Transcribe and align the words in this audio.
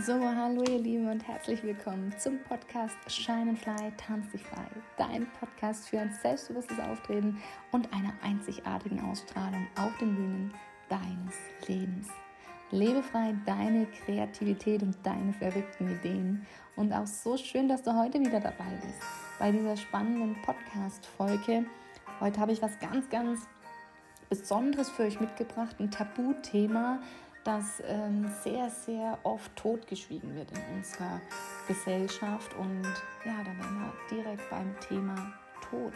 So, 0.00 0.12
hallo 0.12 0.62
ihr 0.62 0.78
Lieben 0.78 1.10
und 1.10 1.26
herzlich 1.26 1.64
willkommen 1.64 2.14
zum 2.18 2.38
Podcast 2.44 2.96
Shine 3.08 3.50
and 3.50 3.58
Fly, 3.58 3.92
Tanz 3.96 4.30
dich 4.30 4.44
frei. 4.44 4.66
Dein 4.96 5.26
Podcast 5.40 5.88
für 5.88 5.98
ein 5.98 6.12
selbstbewusstes 6.22 6.78
Auftreten 6.78 7.42
und 7.72 7.92
eine 7.92 8.12
einzigartige 8.22 9.02
Ausstrahlung 9.02 9.66
auf 9.76 9.96
den 9.98 10.14
Bühnen 10.14 10.54
deines 10.88 11.34
Lebens. 11.66 12.08
Lebe 12.70 13.02
frei 13.02 13.34
deine 13.44 13.86
Kreativität 13.86 14.84
und 14.84 14.96
deine 15.02 15.32
verrückten 15.32 15.88
Ideen. 15.88 16.46
Und 16.76 16.92
auch 16.92 17.06
so 17.06 17.36
schön, 17.36 17.66
dass 17.66 17.82
du 17.82 17.92
heute 17.98 18.20
wieder 18.20 18.38
dabei 18.38 18.70
bist 18.80 19.00
bei 19.40 19.50
dieser 19.50 19.76
spannenden 19.76 20.40
Podcast-Folge. 20.42 21.64
Heute 22.20 22.40
habe 22.40 22.52
ich 22.52 22.62
was 22.62 22.78
ganz, 22.78 23.08
ganz 23.08 23.48
Besonderes 24.28 24.90
für 24.90 25.04
euch 25.04 25.20
mitgebracht, 25.20 25.76
ein 25.80 25.90
Tabuthema, 25.90 27.00
das 27.44 27.82
ähm, 27.86 28.30
sehr, 28.42 28.68
sehr 28.70 29.18
oft 29.22 29.54
totgeschwiegen 29.56 30.34
wird 30.34 30.50
in 30.52 30.76
unserer 30.76 31.20
Gesellschaft. 31.66 32.54
Und 32.56 32.84
ja, 33.24 33.38
da 33.38 33.56
wären 33.56 33.80
wir 33.80 33.92
direkt 34.10 34.50
beim 34.50 34.78
Thema 34.80 35.32
Tod. 35.70 35.92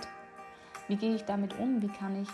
Wie 0.88 0.97
gehe 0.97 1.14
ich 1.14 1.24
damit 1.24 1.59
um? 1.59 1.80
Wie 1.80 1.88
kann 1.88 2.23
ich 2.23 2.28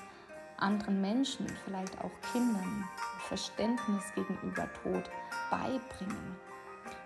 anderen 0.56 1.00
Menschen, 1.00 1.46
vielleicht 1.64 1.98
auch 2.00 2.10
Kindern, 2.32 2.84
Verständnis 3.26 4.04
gegenüber 4.14 4.68
Tod 4.82 5.10
beibringen? 5.50 6.36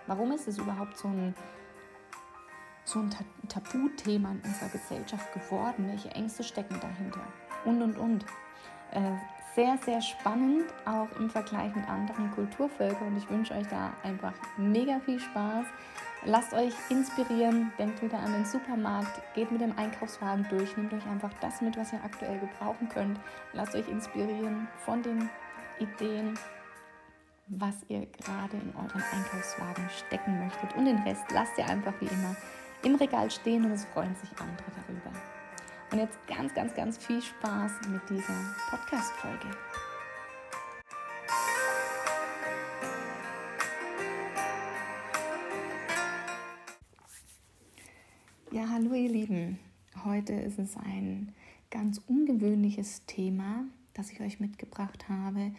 Warum 0.07 0.31
ist 0.31 0.47
es 0.47 0.57
überhaupt 0.57 0.97
so 0.97 1.07
ein, 1.07 1.33
so 2.83 2.99
ein 2.99 3.09
Tabuthema 3.47 4.31
in 4.31 4.41
unserer 4.41 4.69
Gesellschaft 4.69 5.33
geworden? 5.33 5.87
Welche 5.87 6.09
Ängste 6.11 6.43
stecken 6.43 6.79
dahinter? 6.79 7.21
Und, 7.65 7.81
und, 7.81 7.97
und. 7.97 8.25
Äh, 8.91 9.13
sehr, 9.55 9.77
sehr 9.85 10.01
spannend, 10.01 10.65
auch 10.85 11.07
im 11.19 11.29
Vergleich 11.29 11.75
mit 11.75 11.87
anderen 11.87 12.31
Kulturvölkern. 12.31 13.07
Und 13.07 13.17
ich 13.17 13.29
wünsche 13.29 13.53
euch 13.53 13.67
da 13.67 13.93
einfach 14.03 14.33
mega 14.57 14.99
viel 14.99 15.19
Spaß. 15.19 15.65
Lasst 16.25 16.53
euch 16.53 16.73
inspirieren, 16.89 17.71
denkt 17.77 18.01
wieder 18.01 18.17
an 18.17 18.31
den 18.31 18.45
Supermarkt, 18.45 19.21
geht 19.35 19.51
mit 19.51 19.59
dem 19.59 19.77
Einkaufswagen 19.77 20.47
durch, 20.49 20.75
nehmt 20.77 20.93
euch 20.93 21.05
einfach 21.05 21.31
das 21.41 21.61
mit, 21.61 21.75
was 21.75 21.91
ihr 21.91 22.03
aktuell 22.03 22.39
gebrauchen 22.39 22.87
könnt. 22.87 23.19
Lasst 23.51 23.75
euch 23.75 23.87
inspirieren 23.89 24.67
von 24.85 25.03
den 25.03 25.29
Ideen, 25.79 26.39
was 27.47 27.75
ihr 27.89 28.05
gerade 28.05 28.55
in 28.55 28.73
euren 28.75 29.03
Einkaufswagen 29.11 29.89
stecken 29.89 30.39
möchtet. 30.39 30.73
Und 30.77 30.85
den 30.85 30.99
Rest 30.99 31.25
lasst 31.33 31.57
ihr 31.57 31.67
einfach 31.67 31.93
wie 31.99 32.05
immer 32.07 32.35
im 32.83 32.95
Regal 32.95 33.29
stehen 33.29 33.65
und 33.65 33.71
es 33.71 33.85
freuen 33.85 34.15
sich 34.15 34.29
andere 34.39 34.71
darüber. 34.75 35.32
Und 35.93 35.99
jetzt 35.99 36.17
ganz, 36.25 36.51
ganz, 36.55 36.73
ganz 36.73 36.97
viel 36.97 37.21
Spaß 37.21 37.87
mit 37.87 38.01
dieser 38.09 38.55
Podcast-Folge. 38.71 39.45
Ja, 48.49 48.69
hallo 48.71 48.95
ihr 48.95 49.07
Lieben. 49.07 49.59
Heute 50.03 50.33
ist 50.33 50.57
es 50.57 50.75
ein 50.77 51.31
ganz 51.69 52.01
ungewöhnliches 52.07 53.05
Thema, 53.05 53.65
das 53.93 54.09
ich 54.09 54.19
euch 54.19 54.39
mitgebracht 54.39 55.07
habe, 55.09 55.51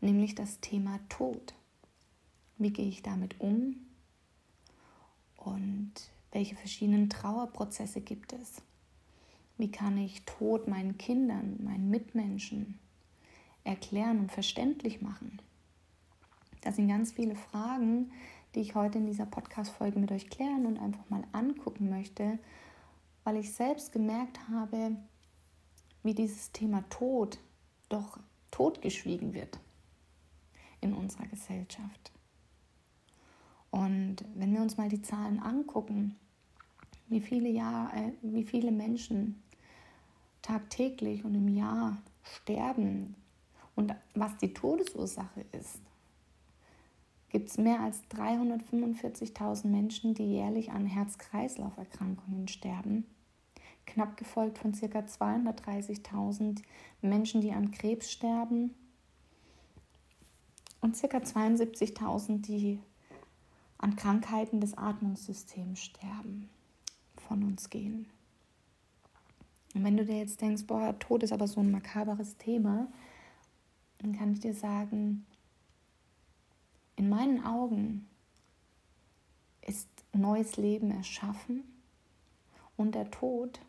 nämlich 0.00 0.34
das 0.34 0.60
Thema 0.60 1.00
Tod. 1.10 1.52
Wie 2.56 2.72
gehe 2.72 2.88
ich 2.88 3.02
damit 3.02 3.38
um 3.42 3.76
und 5.36 5.92
welche 6.30 6.56
verschiedenen 6.56 7.10
Trauerprozesse 7.10 8.00
gibt 8.00 8.32
es? 8.32 8.62
Wie 9.62 9.70
kann 9.70 9.96
ich 9.96 10.24
Tod 10.24 10.66
meinen 10.66 10.98
Kindern, 10.98 11.56
meinen 11.62 11.88
Mitmenschen 11.88 12.80
erklären 13.62 14.18
und 14.18 14.32
verständlich 14.32 15.02
machen? 15.02 15.40
Das 16.62 16.74
sind 16.74 16.88
ganz 16.88 17.12
viele 17.12 17.36
Fragen, 17.36 18.10
die 18.56 18.60
ich 18.60 18.74
heute 18.74 18.98
in 18.98 19.06
dieser 19.06 19.24
Podcast-Folge 19.24 20.00
mit 20.00 20.10
euch 20.10 20.28
klären 20.30 20.66
und 20.66 20.80
einfach 20.80 21.08
mal 21.10 21.22
angucken 21.30 21.90
möchte, 21.90 22.40
weil 23.22 23.36
ich 23.36 23.52
selbst 23.52 23.92
gemerkt 23.92 24.40
habe, 24.48 24.96
wie 26.02 26.14
dieses 26.14 26.50
Thema 26.50 26.82
Tod 26.88 27.38
doch 27.88 28.18
totgeschwiegen 28.50 29.32
wird 29.32 29.60
in 30.80 30.92
unserer 30.92 31.28
Gesellschaft. 31.28 32.10
Und 33.70 34.24
wenn 34.34 34.52
wir 34.52 34.60
uns 34.60 34.76
mal 34.76 34.88
die 34.88 35.02
Zahlen 35.02 35.38
angucken, 35.38 36.16
wie 37.06 37.20
viele, 37.20 37.48
Jahr, 37.48 37.96
äh, 37.96 38.12
wie 38.22 38.42
viele 38.42 38.72
Menschen 38.72 39.40
tagtäglich 40.42 41.24
und 41.24 41.34
im 41.34 41.48
Jahr 41.48 41.96
sterben 42.22 43.14
und 43.74 43.94
was 44.14 44.36
die 44.36 44.52
Todesursache 44.52 45.44
ist, 45.52 45.80
gibt 47.30 47.48
es 47.48 47.56
mehr 47.56 47.80
als 47.80 48.02
345.000 48.10 49.66
Menschen, 49.66 50.14
die 50.14 50.30
jährlich 50.30 50.70
an 50.70 50.84
Herz-Kreislauf-Erkrankungen 50.84 52.48
sterben. 52.48 53.06
Knapp 53.86 54.16
gefolgt 54.16 54.58
von 54.58 54.72
ca. 54.72 54.98
230.000 54.98 56.62
Menschen, 57.00 57.40
die 57.40 57.52
an 57.52 57.70
Krebs 57.70 58.12
sterben. 58.12 58.74
Und 60.80 61.00
ca. 61.00 61.16
72.000, 61.16 62.42
die 62.42 62.78
an 63.78 63.96
Krankheiten 63.96 64.60
des 64.60 64.76
Atmungssystems 64.76 65.80
sterben, 65.80 66.50
von 67.16 67.42
uns 67.42 67.70
gehen. 67.70 68.06
Und 69.74 69.84
wenn 69.84 69.96
du 69.96 70.04
dir 70.04 70.18
jetzt 70.18 70.40
denkst, 70.40 70.66
boah, 70.66 70.98
Tod 70.98 71.22
ist 71.22 71.32
aber 71.32 71.46
so 71.46 71.60
ein 71.60 71.70
makaberes 71.70 72.36
Thema, 72.36 72.88
dann 73.98 74.12
kann 74.12 74.32
ich 74.32 74.40
dir 74.40 74.54
sagen, 74.54 75.26
in 76.96 77.08
meinen 77.08 77.44
Augen 77.44 78.08
ist 79.66 79.88
neues 80.12 80.56
Leben 80.56 80.90
erschaffen 80.90 81.64
und 82.76 82.94
der 82.94 83.10
Tod 83.10 83.60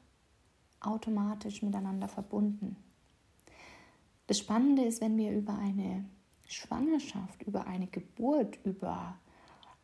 automatisch 0.81 1.62
miteinander 1.62 2.08
verbunden. 2.08 2.75
Das 4.28 4.40
Spannende 4.40 4.84
ist, 4.84 5.02
wenn 5.02 5.18
wir 5.18 5.31
über 5.31 5.58
eine 5.58 6.06
Schwangerschaft, 6.47 7.44
über 7.44 7.68
eine 7.68 7.88
Geburt, 7.88 8.59
über, 8.64 9.18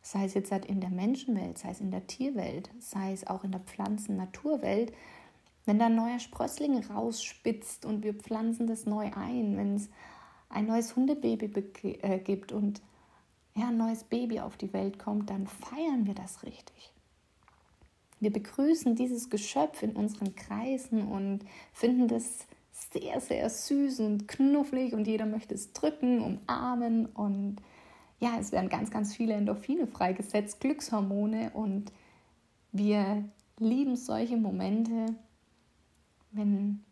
sei 0.02 0.24
es 0.24 0.34
jetzt 0.34 0.52
in 0.52 0.80
der 0.80 0.90
Menschenwelt, 0.90 1.58
sei 1.58 1.70
es 1.70 1.80
in 1.80 1.90
der 1.90 2.06
Tierwelt, 2.06 2.70
sei 2.78 3.12
es 3.12 3.26
auch 3.26 3.44
in 3.44 3.52
der 3.52 3.60
Pflanzen-Naturwelt, 3.60 4.92
wenn 5.66 5.78
da 5.78 5.86
ein 5.86 5.94
neuer 5.94 6.18
Sprössling 6.18 6.82
rausspitzt 6.84 7.84
und 7.84 8.02
wir 8.02 8.14
pflanzen 8.14 8.66
das 8.66 8.86
neu 8.86 9.10
ein, 9.14 9.56
wenn 9.56 9.76
es 9.76 9.88
ein 10.48 10.66
neues 10.66 10.96
Hundebaby 10.96 11.98
äh, 12.02 12.18
gibt 12.18 12.52
und 12.52 12.82
ja, 13.54 13.68
ein 13.68 13.76
neues 13.76 14.04
Baby 14.04 14.40
auf 14.40 14.56
die 14.56 14.72
Welt 14.72 14.98
kommt, 14.98 15.30
dann 15.30 15.46
feiern 15.46 16.06
wir 16.06 16.14
das 16.14 16.42
richtig. 16.42 16.92
Wir 18.20 18.32
begrüßen 18.32 18.94
dieses 18.94 19.30
Geschöpf 19.30 19.82
in 19.82 19.92
unseren 19.92 20.34
Kreisen 20.36 21.08
und 21.08 21.40
finden 21.72 22.06
das 22.06 22.46
sehr, 22.92 23.20
sehr 23.20 23.48
süß 23.48 24.00
und 24.00 24.28
knufflig 24.28 24.94
und 24.94 25.06
jeder 25.06 25.26
möchte 25.26 25.54
es 25.54 25.72
drücken, 25.72 26.20
umarmen 26.20 27.06
und 27.06 27.56
ja, 28.18 28.36
es 28.38 28.52
werden 28.52 28.68
ganz, 28.68 28.90
ganz 28.90 29.14
viele 29.14 29.34
Endorphine 29.34 29.86
freigesetzt, 29.86 30.60
Glückshormone 30.60 31.50
und 31.54 31.92
wir 32.72 33.24
lieben 33.58 33.96
solche 33.96 34.36
Momente, 34.36 35.14
wenn 36.40 36.84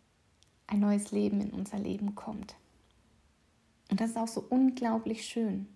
ein 0.67 0.81
neues 0.81 1.11
Leben 1.11 1.41
in 1.41 1.51
unser 1.51 1.79
Leben 1.79 2.15
kommt. 2.15 2.55
Und 3.91 4.01
das 4.01 4.11
ist 4.11 4.17
auch 4.19 4.29
so 4.29 4.45
unglaublich 4.49 5.25
schön. 5.25 5.67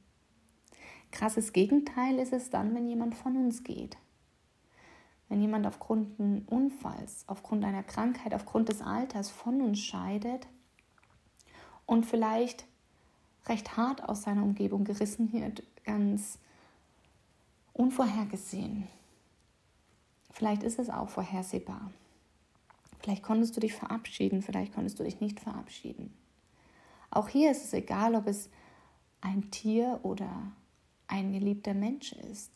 Krasses 1.10 1.52
Gegenteil 1.52 2.18
ist 2.18 2.32
es 2.32 2.50
dann, 2.50 2.74
wenn 2.74 2.88
jemand 2.88 3.14
von 3.14 3.36
uns 3.36 3.64
geht. 3.64 3.96
Wenn 5.28 5.40
jemand 5.40 5.66
aufgrund 5.66 6.20
eines 6.20 6.42
Unfalls, 6.48 7.24
aufgrund 7.26 7.64
einer 7.64 7.82
Krankheit, 7.82 8.34
aufgrund 8.34 8.68
des 8.68 8.82
Alters 8.82 9.30
von 9.30 9.62
uns 9.62 9.78
scheidet 9.78 10.46
und 11.86 12.04
vielleicht 12.04 12.66
recht 13.46 13.76
hart 13.78 14.06
aus 14.06 14.22
seiner 14.22 14.42
Umgebung 14.42 14.84
gerissen 14.84 15.32
wird, 15.32 15.62
ganz 15.84 16.38
unvorhergesehen. 17.72 18.88
Vielleicht 20.30 20.62
ist 20.62 20.78
es 20.78 20.90
auch 20.90 21.08
vorhersehbar. 21.08 21.90
Vielleicht 23.02 23.22
konntest 23.22 23.56
du 23.56 23.60
dich 23.60 23.74
verabschieden, 23.74 24.42
vielleicht 24.42 24.74
konntest 24.74 24.98
du 24.98 25.04
dich 25.04 25.20
nicht 25.20 25.40
verabschieden. 25.40 26.14
Auch 27.10 27.28
hier 27.28 27.50
ist 27.50 27.64
es 27.64 27.72
egal, 27.72 28.14
ob 28.14 28.26
es 28.26 28.48
ein 29.20 29.50
Tier 29.50 30.00
oder 30.02 30.52
ein 31.08 31.32
geliebter 31.32 31.74
Mensch 31.74 32.12
ist. 32.12 32.52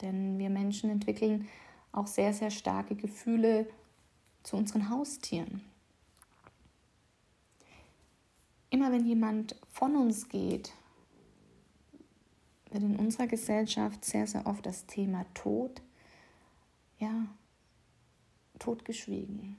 Denn 0.00 0.38
wir 0.38 0.50
Menschen 0.50 0.88
entwickeln 0.88 1.48
auch 1.92 2.06
sehr, 2.06 2.32
sehr 2.32 2.50
starke 2.50 2.94
Gefühle 2.94 3.68
zu 4.44 4.56
unseren 4.56 4.88
Haustieren. 4.88 5.62
Immer 8.70 8.92
wenn 8.92 9.04
jemand 9.04 9.56
von 9.68 9.96
uns 9.96 10.28
geht, 10.28 10.72
wird 12.70 12.84
in 12.84 12.96
unserer 12.96 13.26
Gesellschaft 13.26 14.04
sehr, 14.04 14.28
sehr 14.28 14.46
oft 14.46 14.64
das 14.64 14.86
Thema 14.86 15.26
Tod 15.34 15.82
ja, 17.00 17.26
totgeschwiegen. 18.60 19.56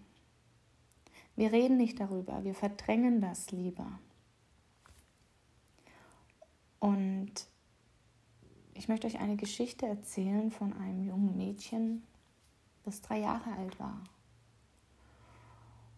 Wir 1.36 1.51
reden 1.51 1.77
nicht 1.77 2.00
darüber, 2.00 2.44
wir 2.44 2.56
verdrängen 2.56 3.19
das 3.19 3.51
lieber. 3.51 4.00
Und 6.80 7.31
ich 8.74 8.88
möchte 8.88 9.07
euch 9.07 9.19
eine 9.19 9.36
Geschichte 9.36 9.86
erzählen 9.86 10.50
von 10.50 10.74
einem 10.74 11.03
jungen 11.06 11.38
Mädchen, 11.38 12.03
das 12.83 13.01
drei 13.01 13.19
Jahre 13.19 13.51
alt 13.57 13.80
war. 13.80 14.01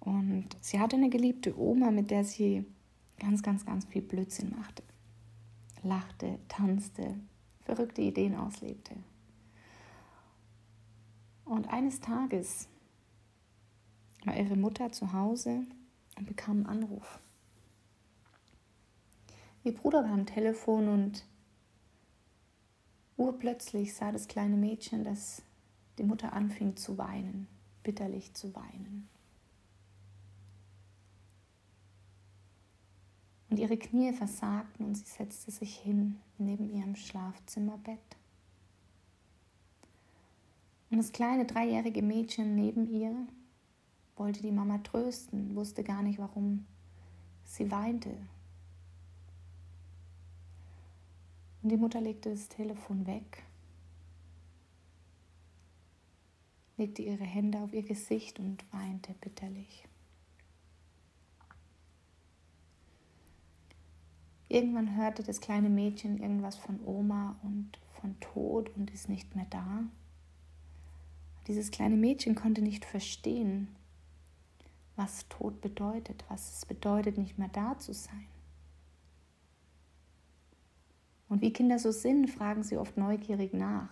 Und 0.01 0.49
sie 0.59 0.79
hatte 0.79 0.97
eine 0.97 1.09
geliebte 1.09 1.57
Oma, 1.57 1.91
mit 1.91 2.11
der 2.11 2.25
sie 2.25 2.65
ganz, 3.19 3.41
ganz, 3.41 3.65
ganz 3.65 3.85
viel 3.85 4.01
Blödsinn 4.01 4.49
machte. 4.49 4.83
Lachte, 5.81 6.39
tanzte, 6.49 7.15
verrückte 7.61 8.01
Ideen 8.01 8.35
auslebte. 8.35 8.95
Und 11.45 11.69
eines 11.69 12.01
Tages 12.01 12.67
war 14.25 14.35
ihre 14.37 14.55
Mutter 14.55 14.91
zu 14.91 15.13
Hause 15.13 15.65
und 16.17 16.25
bekam 16.27 16.57
einen 16.57 16.83
Anruf. 16.83 17.19
Ihr 19.63 19.73
Bruder 19.73 20.03
war 20.03 20.11
am 20.11 20.25
Telefon 20.25 20.87
und 20.87 21.25
urplötzlich 23.17 23.93
sah 23.93 24.11
das 24.11 24.27
kleine 24.27 24.57
Mädchen, 24.57 25.03
dass 25.03 25.41
die 25.97 26.03
Mutter 26.03 26.33
anfing 26.33 26.75
zu 26.75 26.97
weinen, 26.97 27.47
bitterlich 27.83 28.33
zu 28.33 28.53
weinen. 28.55 29.07
Und 33.49 33.59
ihre 33.59 33.77
Knie 33.77 34.11
versagten 34.13 34.85
und 34.85 34.95
sie 34.95 35.05
setzte 35.05 35.51
sich 35.51 35.77
hin 35.77 36.19
neben 36.39 36.73
ihrem 36.73 36.95
Schlafzimmerbett. 36.95 37.99
Und 40.89 40.97
das 40.97 41.11
kleine 41.11 41.45
dreijährige 41.45 42.01
Mädchen 42.01 42.55
neben 42.55 42.87
ihr 42.87 43.27
wollte 44.15 44.41
die 44.41 44.51
Mama 44.51 44.77
trösten, 44.79 45.55
wusste 45.55 45.83
gar 45.83 46.03
nicht, 46.03 46.19
warum 46.19 46.65
sie 47.43 47.71
weinte. 47.71 48.15
Und 51.61 51.69
die 51.69 51.77
Mutter 51.77 52.01
legte 52.01 52.29
das 52.29 52.49
Telefon 52.49 53.07
weg, 53.07 53.43
legte 56.77 57.01
ihre 57.01 57.23
Hände 57.23 57.59
auf 57.59 57.73
ihr 57.73 57.83
Gesicht 57.83 58.39
und 58.39 58.65
weinte 58.73 59.13
bitterlich. 59.21 59.87
Irgendwann 64.49 64.95
hörte 64.95 65.23
das 65.23 65.41
kleine 65.41 65.69
Mädchen 65.69 66.21
irgendwas 66.21 66.57
von 66.57 66.79
Oma 66.85 67.37
und 67.41 67.79
von 67.99 68.19
Tod 68.19 68.69
und 68.75 68.91
ist 68.91 69.09
nicht 69.09 69.35
mehr 69.35 69.47
da. 69.49 69.83
Dieses 71.47 71.71
kleine 71.71 71.95
Mädchen 71.95 72.35
konnte 72.35 72.61
nicht 72.61 72.85
verstehen, 72.85 73.69
was 74.95 75.27
Tod 75.29 75.61
bedeutet, 75.61 76.23
was 76.29 76.57
es 76.57 76.65
bedeutet, 76.65 77.17
nicht 77.17 77.37
mehr 77.37 77.49
da 77.49 77.77
zu 77.77 77.93
sein. 77.93 78.27
Und 81.29 81.41
wie 81.41 81.53
Kinder 81.53 81.79
so 81.79 81.91
sind, 81.91 82.29
fragen 82.29 82.63
sie 82.63 82.77
oft 82.77 82.95
neugierig 82.95 83.53
nach. 83.53 83.89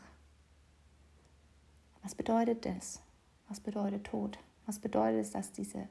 Was 2.04 2.14
bedeutet 2.16 2.66
das? 2.66 3.02
Was 3.48 3.60
bedeutet 3.60 4.06
Tod? 4.06 4.38
Was 4.66 4.80
bedeutet 4.80 5.22
es, 5.22 5.32
dass 5.32 5.52
diese 5.52 5.90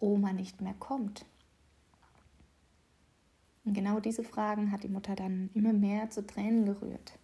Oma 0.00 0.32
nicht 0.32 0.60
mehr 0.60 0.74
kommt? 0.74 1.24
Und 3.64 3.74
genau 3.74 4.00
diese 4.00 4.24
Fragen 4.24 4.72
hat 4.72 4.82
die 4.82 4.88
Mutter 4.88 5.14
dann 5.14 5.50
immer 5.54 5.72
mehr 5.72 6.10
zu 6.10 6.26
Tränen 6.26 6.66
gerührt. 6.66 7.18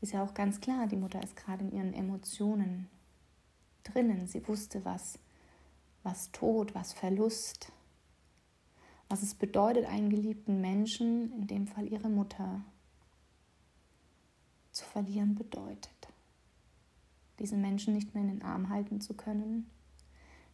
Ist 0.00 0.12
ja 0.12 0.24
auch 0.24 0.34
ganz 0.34 0.60
klar, 0.60 0.86
die 0.86 0.96
Mutter 0.96 1.22
ist 1.22 1.36
gerade 1.36 1.64
in 1.64 1.72
ihren 1.72 1.94
Emotionen 1.94 2.88
drinnen. 3.84 4.26
Sie 4.26 4.46
wusste, 4.48 4.84
was 4.84 5.18
was 6.06 6.30
Tod, 6.30 6.72
was 6.72 6.92
Verlust, 6.92 7.72
was 9.08 9.24
es 9.24 9.34
bedeutet, 9.34 9.86
einen 9.86 10.08
geliebten 10.08 10.60
Menschen, 10.60 11.32
in 11.32 11.48
dem 11.48 11.66
Fall 11.66 11.92
ihre 11.92 12.08
Mutter, 12.08 12.62
zu 14.70 14.84
verlieren 14.84 15.34
bedeutet. 15.34 15.90
Diesen 17.40 17.60
Menschen 17.60 17.92
nicht 17.92 18.14
mehr 18.14 18.22
in 18.22 18.28
den 18.28 18.42
Arm 18.42 18.68
halten 18.68 19.00
zu 19.00 19.14
können, 19.14 19.68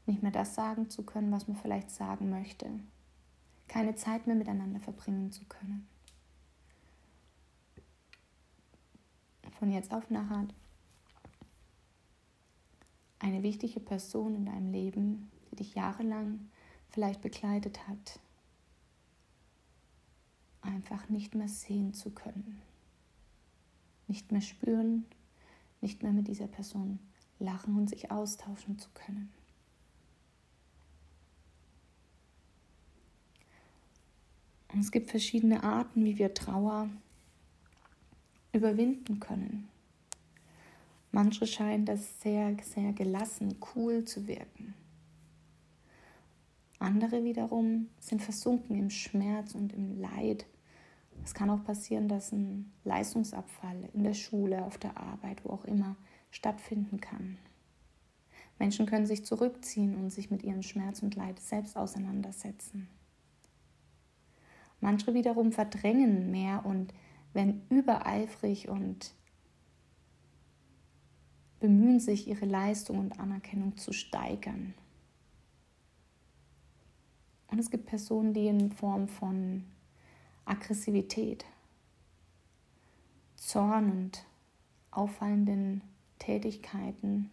nicht 0.06 0.22
mehr 0.22 0.32
das 0.32 0.54
sagen 0.54 0.88
zu 0.88 1.02
können, 1.02 1.30
was 1.30 1.46
man 1.48 1.56
vielleicht 1.58 1.90
sagen 1.90 2.30
möchte, 2.30 2.70
keine 3.68 3.94
Zeit 3.94 4.26
mehr 4.26 4.36
miteinander 4.36 4.80
verbringen 4.80 5.32
zu 5.32 5.44
können. 5.44 5.86
Von 9.58 9.70
jetzt 9.70 9.92
auf 9.92 10.08
nachher 10.08 10.48
eine 13.18 13.42
wichtige 13.42 13.80
Person 13.80 14.34
in 14.34 14.46
deinem 14.46 14.72
Leben, 14.72 15.30
die 15.52 15.56
dich 15.56 15.74
jahrelang 15.74 16.50
vielleicht 16.88 17.20
begleitet 17.20 17.86
hat, 17.86 18.18
einfach 20.62 21.08
nicht 21.08 21.34
mehr 21.34 21.48
sehen 21.48 21.94
zu 21.94 22.10
können, 22.10 22.60
nicht 24.08 24.32
mehr 24.32 24.40
spüren, 24.40 25.04
nicht 25.80 26.02
mehr 26.02 26.12
mit 26.12 26.28
dieser 26.28 26.48
Person 26.48 26.98
lachen 27.38 27.76
und 27.76 27.88
sich 27.88 28.10
austauschen 28.10 28.78
zu 28.78 28.88
können. 28.94 29.32
Und 34.72 34.80
es 34.80 34.90
gibt 34.90 35.10
verschiedene 35.10 35.62
Arten, 35.62 36.04
wie 36.04 36.16
wir 36.18 36.32
Trauer 36.32 36.88
überwinden 38.52 39.20
können. 39.20 39.68
Manche 41.10 41.46
scheinen 41.46 41.84
das 41.84 42.22
sehr, 42.22 42.56
sehr 42.62 42.92
gelassen, 42.94 43.56
cool 43.74 44.04
zu 44.04 44.26
wirken. 44.26 44.74
Andere 46.82 47.22
wiederum 47.22 47.88
sind 48.00 48.22
versunken 48.22 48.76
im 48.76 48.90
Schmerz 48.90 49.54
und 49.54 49.72
im 49.72 50.00
Leid. 50.00 50.46
Es 51.22 51.32
kann 51.32 51.48
auch 51.48 51.62
passieren, 51.62 52.08
dass 52.08 52.32
ein 52.32 52.72
Leistungsabfall 52.82 53.88
in 53.94 54.02
der 54.02 54.14
Schule, 54.14 54.64
auf 54.64 54.78
der 54.78 54.96
Arbeit, 54.96 55.44
wo 55.44 55.50
auch 55.50 55.64
immer 55.64 55.94
stattfinden 56.32 57.00
kann. 57.00 57.38
Menschen 58.58 58.86
können 58.86 59.06
sich 59.06 59.24
zurückziehen 59.24 59.96
und 59.96 60.10
sich 60.10 60.32
mit 60.32 60.42
ihrem 60.42 60.62
Schmerz 60.62 61.02
und 61.02 61.14
Leid 61.14 61.38
selbst 61.38 61.76
auseinandersetzen. 61.76 62.88
Manche 64.80 65.14
wiederum 65.14 65.52
verdrängen 65.52 66.32
mehr 66.32 66.66
und 66.66 66.92
werden 67.32 67.62
übereifrig 67.70 68.68
und 68.68 69.14
bemühen 71.60 72.00
sich, 72.00 72.26
ihre 72.26 72.44
Leistung 72.44 72.98
und 72.98 73.20
Anerkennung 73.20 73.76
zu 73.76 73.92
steigern. 73.92 74.74
Und 77.52 77.58
es 77.58 77.70
gibt 77.70 77.84
Personen, 77.84 78.32
die 78.32 78.46
in 78.46 78.72
Form 78.72 79.08
von 79.08 79.64
Aggressivität, 80.46 81.44
Zorn 83.36 83.90
und 83.90 84.24
auffallenden 84.90 85.82
Tätigkeiten 86.18 87.30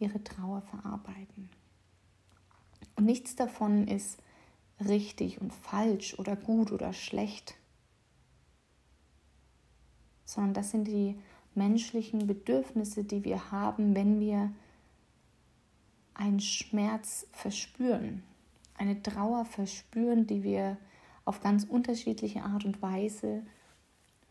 ihre 0.00 0.22
Trauer 0.24 0.62
verarbeiten. 0.62 1.48
Und 2.96 3.04
nichts 3.04 3.36
davon 3.36 3.86
ist 3.86 4.18
richtig 4.84 5.40
und 5.40 5.52
falsch 5.52 6.18
oder 6.18 6.34
gut 6.34 6.72
oder 6.72 6.92
schlecht, 6.92 7.54
sondern 10.24 10.54
das 10.54 10.72
sind 10.72 10.88
die 10.88 11.16
menschlichen 11.54 12.26
Bedürfnisse, 12.26 13.04
die 13.04 13.22
wir 13.22 13.52
haben, 13.52 13.94
wenn 13.94 14.18
wir 14.18 14.50
einen 16.14 16.40
Schmerz 16.40 17.26
verspüren, 17.32 18.22
eine 18.76 19.02
Trauer 19.02 19.44
verspüren, 19.44 20.26
die 20.26 20.42
wir 20.42 20.76
auf 21.24 21.40
ganz 21.40 21.64
unterschiedliche 21.64 22.42
Art 22.42 22.64
und 22.64 22.80
Weise 22.82 23.44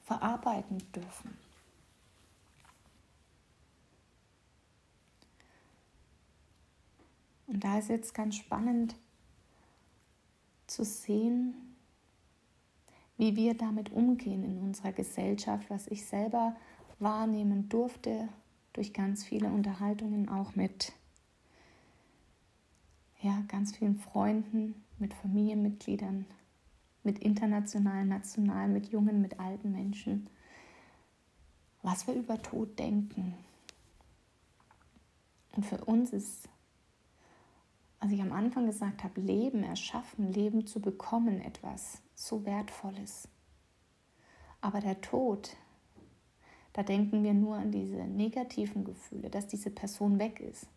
verarbeiten 0.03 0.79
dürfen. 0.93 1.37
Und 7.47 7.63
da 7.63 7.77
ist 7.77 7.89
jetzt 7.89 8.13
ganz 8.13 8.35
spannend 8.35 8.95
zu 10.67 10.83
sehen, 10.83 11.53
wie 13.17 13.35
wir 13.35 13.55
damit 13.55 13.91
umgehen 13.91 14.43
in 14.43 14.57
unserer 14.59 14.91
Gesellschaft, 14.91 15.69
was 15.69 15.87
ich 15.87 16.05
selber 16.05 16.55
wahrnehmen 16.99 17.69
durfte 17.69 18.27
durch 18.73 18.93
ganz 18.93 19.23
viele 19.23 19.49
Unterhaltungen 19.49 20.29
auch 20.29 20.55
mit 20.55 20.93
ja, 23.23 23.41
ganz 23.47 23.75
vielen 23.75 23.97
Freunden, 23.97 24.83
mit 24.99 25.13
Familienmitgliedern, 25.13 26.25
mit 27.03 27.19
internationalen, 27.19 28.09
nationalen, 28.09 28.73
mit 28.73 28.91
jungen, 28.91 29.21
mit 29.21 29.39
alten 29.39 29.71
Menschen, 29.71 30.29
was 31.81 32.05
wir 32.05 32.13
über 32.13 32.41
Tod 32.41 32.77
denken. 32.77 33.33
Und 35.55 35.65
für 35.65 35.83
uns 35.85 36.11
ist, 36.11 36.49
als 37.99 38.11
ich 38.11 38.21
am 38.21 38.33
Anfang 38.33 38.65
gesagt 38.65 39.03
habe, 39.03 39.21
Leben 39.21 39.63
erschaffen, 39.63 40.31
Leben 40.31 40.67
zu 40.67 40.81
bekommen, 40.81 41.39
etwas 41.39 42.01
so 42.15 42.45
Wertvolles. 42.45 43.29
Aber 44.59 44.81
der 44.81 44.99
Tod, 44.99 45.55
da 46.73 46.83
denken 46.83 47.23
wir 47.23 47.33
nur 47.33 47.55
an 47.55 47.71
diese 47.71 48.03
negativen 48.03 48.83
Gefühle, 48.83 49.29
dass 49.29 49.47
diese 49.47 49.69
Person 49.69 50.19
weg 50.19 50.41
ist, 50.41 50.67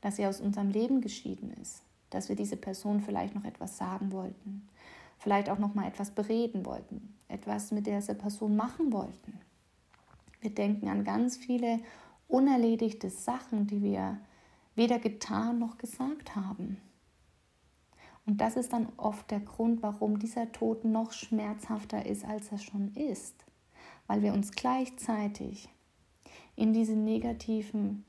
dass 0.00 0.16
sie 0.16 0.26
aus 0.26 0.40
unserem 0.40 0.70
Leben 0.70 1.00
geschieden 1.00 1.52
ist, 1.54 1.82
dass 2.10 2.28
wir 2.28 2.36
diese 2.36 2.56
Person 2.56 3.00
vielleicht 3.00 3.34
noch 3.34 3.44
etwas 3.44 3.76
sagen 3.76 4.12
wollten, 4.12 4.68
vielleicht 5.18 5.48
auch 5.48 5.58
noch 5.58 5.74
mal 5.74 5.86
etwas 5.86 6.10
bereden 6.10 6.66
wollten, 6.66 7.14
etwas 7.28 7.72
mit 7.72 7.86
dieser 7.86 8.14
Person 8.14 8.56
machen 8.56 8.92
wollten. 8.92 9.38
Wir 10.40 10.50
denken 10.50 10.88
an 10.88 11.04
ganz 11.04 11.36
viele 11.36 11.80
unerledigte 12.28 13.10
Sachen, 13.10 13.66
die 13.66 13.82
wir 13.82 14.18
weder 14.74 14.98
getan 14.98 15.58
noch 15.58 15.78
gesagt 15.78 16.36
haben. 16.36 16.78
Und 18.26 18.40
das 18.40 18.56
ist 18.56 18.72
dann 18.72 18.88
oft 18.96 19.30
der 19.30 19.40
Grund, 19.40 19.82
warum 19.82 20.18
dieser 20.18 20.52
Tod 20.52 20.84
noch 20.84 21.12
schmerzhafter 21.12 22.06
ist, 22.06 22.24
als 22.24 22.52
er 22.52 22.58
schon 22.58 22.94
ist. 22.94 23.44
Weil 24.06 24.22
wir 24.22 24.32
uns 24.32 24.52
gleichzeitig 24.52 25.68
in 26.56 26.72
diese 26.72 26.94
negativen 26.94 28.04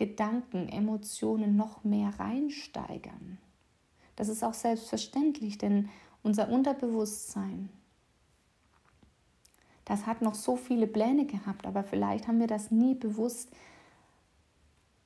Gedanken, 0.00 0.66
Emotionen 0.70 1.56
noch 1.56 1.84
mehr 1.84 2.18
reinsteigern. 2.18 3.36
Das 4.16 4.30
ist 4.30 4.42
auch 4.42 4.54
selbstverständlich, 4.54 5.58
denn 5.58 5.90
unser 6.22 6.48
Unterbewusstsein, 6.48 7.68
das 9.84 10.06
hat 10.06 10.22
noch 10.22 10.34
so 10.34 10.56
viele 10.56 10.86
Pläne 10.86 11.26
gehabt, 11.26 11.66
aber 11.66 11.84
vielleicht 11.84 12.28
haben 12.28 12.40
wir 12.40 12.46
das 12.46 12.70
nie 12.70 12.94
bewusst 12.94 13.50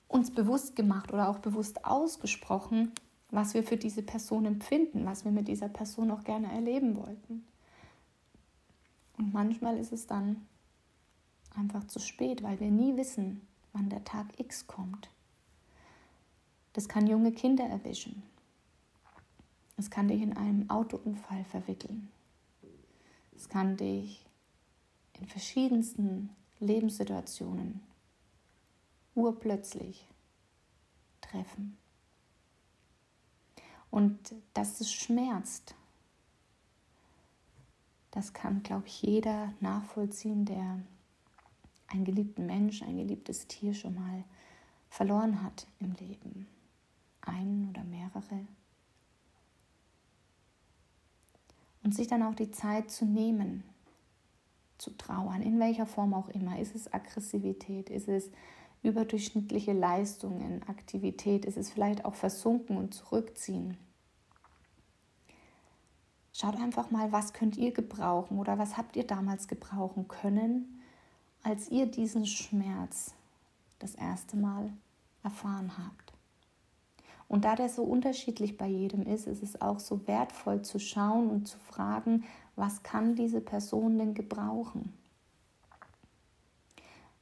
uns 0.06 0.30
bewusst 0.30 0.76
gemacht 0.76 1.12
oder 1.12 1.28
auch 1.28 1.40
bewusst 1.40 1.84
ausgesprochen, 1.84 2.92
was 3.30 3.52
wir 3.52 3.64
für 3.64 3.76
diese 3.76 4.02
Person 4.02 4.44
empfinden, 4.44 5.06
was 5.06 5.24
wir 5.24 5.32
mit 5.32 5.48
dieser 5.48 5.68
Person 5.68 6.12
auch 6.12 6.22
gerne 6.22 6.52
erleben 6.52 6.96
wollten. 6.96 7.44
Und 9.18 9.32
manchmal 9.32 9.76
ist 9.76 9.92
es 9.92 10.06
dann 10.06 10.46
einfach 11.56 11.84
zu 11.88 11.98
spät, 11.98 12.44
weil 12.44 12.60
wir 12.60 12.70
nie 12.70 12.96
wissen, 12.96 13.40
wann 13.74 13.90
der 13.90 14.04
Tag 14.04 14.40
X 14.40 14.66
kommt. 14.66 15.10
Das 16.72 16.88
kann 16.88 17.06
junge 17.06 17.32
Kinder 17.32 17.64
erwischen. 17.64 18.22
Es 19.76 19.90
kann 19.90 20.08
dich 20.08 20.22
in 20.22 20.36
einem 20.36 20.70
Autounfall 20.70 21.44
verwickeln. 21.44 22.10
Es 23.36 23.48
kann 23.48 23.76
dich 23.76 24.24
in 25.20 25.26
verschiedensten 25.26 26.30
Lebenssituationen 26.60 27.80
urplötzlich 29.14 30.06
treffen. 31.20 31.76
Und 33.90 34.34
dass 34.54 34.80
es 34.80 34.92
schmerzt, 34.92 35.74
das 38.10 38.32
kann, 38.32 38.62
glaube 38.62 38.86
ich, 38.86 39.02
jeder 39.02 39.52
nachvollziehen, 39.60 40.44
der 40.44 40.80
einen 41.88 42.04
geliebten 42.04 42.46
Mensch, 42.46 42.82
ein 42.82 42.96
geliebtes 42.96 43.46
Tier 43.46 43.74
schon 43.74 43.94
mal 43.94 44.24
verloren 44.88 45.42
hat 45.42 45.66
im 45.80 45.92
Leben. 45.94 46.46
Einen 47.20 47.68
oder 47.70 47.84
mehrere. 47.84 48.46
Und 51.82 51.94
sich 51.94 52.06
dann 52.06 52.22
auch 52.22 52.34
die 52.34 52.50
Zeit 52.50 52.90
zu 52.90 53.04
nehmen, 53.04 53.64
zu 54.78 54.90
trauern, 54.96 55.42
in 55.42 55.58
welcher 55.58 55.86
Form 55.86 56.14
auch 56.14 56.28
immer. 56.28 56.58
Ist 56.58 56.74
es 56.74 56.92
Aggressivität? 56.92 57.90
Ist 57.90 58.08
es 58.08 58.30
überdurchschnittliche 58.82 59.72
Leistungen, 59.72 60.62
Aktivität? 60.68 61.44
Ist 61.44 61.56
es 61.56 61.70
vielleicht 61.70 62.04
auch 62.04 62.14
versunken 62.14 62.76
und 62.76 62.94
zurückziehen? 62.94 63.76
Schaut 66.32 66.56
einfach 66.56 66.90
mal, 66.90 67.12
was 67.12 67.32
könnt 67.32 67.56
ihr 67.56 67.72
gebrauchen 67.72 68.38
oder 68.38 68.58
was 68.58 68.76
habt 68.76 68.96
ihr 68.96 69.06
damals 69.06 69.46
gebrauchen 69.46 70.08
können, 70.08 70.73
als 71.44 71.70
ihr 71.70 71.86
diesen 71.86 72.26
Schmerz 72.26 73.14
das 73.78 73.94
erste 73.94 74.36
Mal 74.36 74.72
erfahren 75.22 75.72
habt. 75.78 76.12
Und 77.28 77.44
da 77.44 77.54
der 77.54 77.68
so 77.68 77.82
unterschiedlich 77.82 78.56
bei 78.56 78.66
jedem 78.66 79.02
ist, 79.02 79.26
ist 79.26 79.42
es 79.42 79.60
auch 79.60 79.78
so 79.78 80.06
wertvoll 80.06 80.62
zu 80.62 80.78
schauen 80.78 81.30
und 81.30 81.46
zu 81.46 81.58
fragen, 81.58 82.24
was 82.56 82.82
kann 82.82 83.14
diese 83.14 83.40
Person 83.40 83.98
denn 83.98 84.14
gebrauchen? 84.14 84.92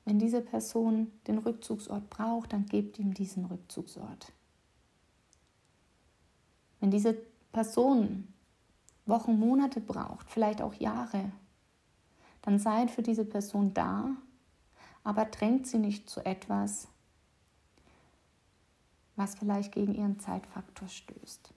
Wenn 0.05 0.19
diese 0.19 0.41
Person 0.41 1.13
den 1.27 1.39
Rückzugsort 1.39 2.11
braucht, 2.11 2.53
dann 2.53 2.67
gebt 2.67 2.99
ihm 2.99 3.15
diesen 3.15 3.45
Rückzugsort. 3.45 4.33
Wenn 6.81 6.91
diese 6.91 7.15
Person 7.53 8.29
Wochen, 9.07 9.39
Monate 9.39 9.81
braucht, 9.81 10.31
vielleicht 10.31 10.63
auch 10.63 10.75
Jahre, 10.75 11.33
dann 12.43 12.59
seid 12.59 12.91
für 12.91 13.03
diese 13.03 13.25
Person 13.25 13.73
da, 13.73 14.11
aber 15.05 15.25
drängt 15.25 15.67
sie 15.67 15.79
nicht 15.79 16.11
zu 16.11 16.25
etwas, 16.25 16.89
was 19.17 19.37
vielleicht 19.37 19.73
gegen 19.73 19.95
ihren 19.95 20.19
Zeitfaktor 20.19 20.89
stößt. 20.89 21.53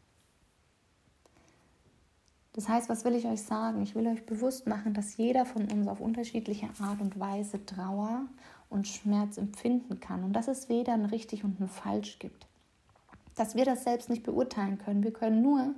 Das 2.54 2.70
heißt, 2.70 2.88
was 2.88 3.04
will 3.04 3.16
ich 3.16 3.26
euch 3.26 3.42
sagen? 3.42 3.82
Ich 3.82 3.96
will 3.96 4.08
euch 4.08 4.26
bewusst 4.26 4.66
machen, 4.66 4.94
dass 4.94 5.18
jeder 5.18 5.46
von 5.46 5.70
uns 5.70 5.88
auf 5.88 6.00
unterschiedliche 6.00 6.70
Art 6.80 7.02
und 7.02 7.20
Weise 7.20 7.66
Trauer 7.66 8.28
und 8.70 8.88
Schmerz 8.88 9.38
empfinden 9.38 10.00
kann 10.00 10.24
und 10.24 10.34
dass 10.34 10.48
es 10.48 10.70
weder 10.70 10.94
ein 10.94 11.06
richtig 11.06 11.44
und 11.44 11.60
ein 11.60 11.68
falsch 11.68 12.18
gibt. 12.20 12.48
Dass 13.36 13.56
wir 13.56 13.66
das 13.66 13.84
selbst 13.84 14.10
nicht 14.10 14.24
beurteilen 14.24 14.78
können. 14.78 15.04
Wir 15.04 15.12
können 15.12 15.42
nur 15.42 15.76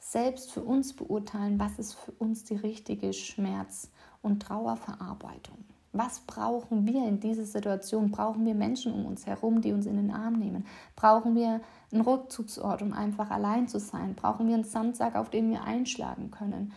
selbst 0.00 0.50
für 0.50 0.62
uns 0.62 0.92
beurteilen, 0.92 1.60
was 1.60 1.78
ist 1.78 1.94
für 1.94 2.12
uns 2.12 2.44
die 2.44 2.56
richtige 2.56 3.12
Schmerz- 3.12 3.90
und 4.22 4.40
Trauerverarbeitung. 4.40 5.58
Was 5.92 6.20
brauchen 6.20 6.86
wir 6.86 7.08
in 7.08 7.20
dieser 7.20 7.46
Situation? 7.46 8.10
Brauchen 8.10 8.44
wir 8.44 8.54
Menschen 8.54 8.92
um 8.92 9.06
uns 9.06 9.24
herum, 9.24 9.62
die 9.62 9.72
uns 9.72 9.86
in 9.86 9.96
den 9.96 10.10
Arm 10.10 10.34
nehmen? 10.34 10.66
Brauchen 10.94 11.34
wir 11.34 11.62
einen 11.90 12.02
Rückzugsort, 12.02 12.82
um 12.82 12.92
einfach 12.92 13.30
allein 13.30 13.66
zu 13.66 13.80
sein? 13.80 14.14
Brauchen 14.14 14.46
wir 14.46 14.54
einen 14.54 14.64
Sandsack, 14.64 15.14
auf 15.14 15.30
den 15.30 15.50
wir 15.50 15.62
einschlagen 15.62 16.30
können? 16.30 16.74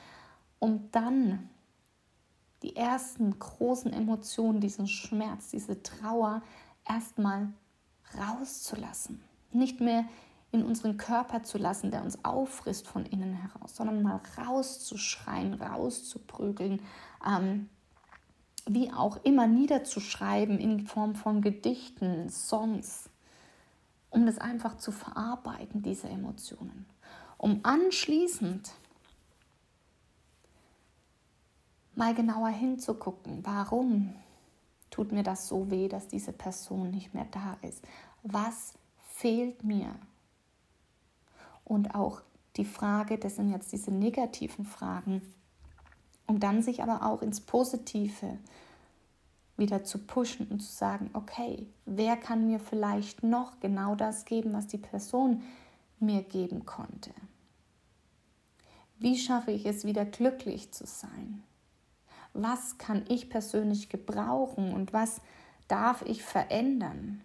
Um 0.59 0.89
dann 0.91 1.49
die 2.63 2.75
ersten 2.75 3.37
großen 3.37 3.91
Emotionen, 3.91 4.61
diesen 4.61 4.87
Schmerz, 4.87 5.49
diese 5.49 5.83
Trauer 5.83 6.41
erstmal 6.87 7.49
rauszulassen. 8.17 9.21
Nicht 9.51 9.81
mehr 9.81 10.05
in 10.51 10.63
unseren 10.63 10.97
Körper 10.97 11.43
zu 11.43 11.57
lassen, 11.57 11.91
der 11.91 12.03
uns 12.03 12.23
auffrisst 12.25 12.87
von 12.87 13.05
innen 13.05 13.33
heraus, 13.33 13.75
sondern 13.75 14.01
mal 14.01 14.19
rauszuschreien, 14.37 15.53
rauszuprügeln, 15.53 16.81
ähm, 17.25 17.69
wie 18.65 18.91
auch 18.91 19.23
immer 19.23 19.47
niederzuschreiben 19.47 20.59
in 20.59 20.87
Form 20.87 21.15
von 21.15 21.41
Gedichten, 21.41 22.29
Songs, 22.29 23.09
um 24.09 24.25
das 24.25 24.39
einfach 24.39 24.77
zu 24.77 24.91
verarbeiten, 24.91 25.81
diese 25.81 26.09
Emotionen. 26.09 26.85
Um 27.37 27.59
anschließend 27.63 28.71
mal 31.95 32.15
genauer 32.15 32.49
hinzugucken, 32.49 33.45
warum 33.45 34.15
tut 34.89 35.11
mir 35.11 35.23
das 35.23 35.47
so 35.47 35.69
weh, 35.69 35.87
dass 35.87 36.07
diese 36.07 36.33
Person 36.33 36.89
nicht 36.91 37.13
mehr 37.13 37.27
da 37.31 37.57
ist? 37.61 37.83
Was 38.23 38.73
fehlt 38.97 39.63
mir? 39.63 39.95
Und 41.69 41.93
auch 41.93 42.23
die 42.57 42.65
Frage, 42.65 43.19
das 43.19 43.35
sind 43.35 43.51
jetzt 43.51 43.71
diese 43.71 43.91
negativen 43.91 44.65
Fragen, 44.65 45.21
um 46.25 46.39
dann 46.39 46.63
sich 46.63 46.81
aber 46.81 47.05
auch 47.05 47.21
ins 47.21 47.39
Positive 47.39 48.39
wieder 49.55 49.83
zu 49.83 49.99
pushen 49.99 50.47
und 50.47 50.61
zu 50.61 50.71
sagen, 50.71 51.11
okay, 51.13 51.67
wer 51.85 52.17
kann 52.17 52.47
mir 52.47 52.59
vielleicht 52.59 53.21
noch 53.21 53.59
genau 53.59 53.93
das 53.93 54.25
geben, 54.25 54.51
was 54.51 54.65
die 54.65 54.79
Person 54.79 55.43
mir 55.99 56.23
geben 56.23 56.65
konnte? 56.65 57.11
Wie 58.97 59.17
schaffe 59.17 59.51
ich 59.51 59.67
es 59.67 59.85
wieder 59.85 60.05
glücklich 60.05 60.71
zu 60.71 60.87
sein? 60.87 61.43
Was 62.33 62.79
kann 62.79 63.05
ich 63.09 63.29
persönlich 63.29 63.89
gebrauchen 63.89 64.73
und 64.73 64.91
was 64.91 65.21
darf 65.67 66.01
ich 66.01 66.23
verändern? 66.23 67.21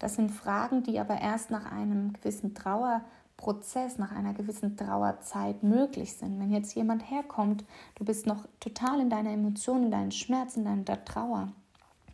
Das 0.00 0.16
sind 0.16 0.30
Fragen, 0.30 0.82
die 0.82 0.98
aber 0.98 1.20
erst 1.20 1.50
nach 1.50 1.70
einem 1.70 2.14
gewissen 2.14 2.54
Trauer 2.54 3.02
Prozess, 3.36 3.96
nach 3.96 4.12
einer 4.12 4.34
gewissen 4.34 4.76
Trauerzeit 4.76 5.62
möglich 5.62 6.14
sind. 6.14 6.40
Wenn 6.40 6.50
jetzt 6.50 6.74
jemand 6.74 7.10
herkommt, 7.10 7.64
du 7.94 8.04
bist 8.04 8.26
noch 8.26 8.46
total 8.60 9.00
in 9.00 9.08
deiner 9.08 9.30
Emotion, 9.30 9.84
in 9.84 9.90
deinen 9.90 10.10
Schmerz, 10.10 10.56
in 10.56 10.64
deiner 10.64 11.04
Trauer, 11.04 11.52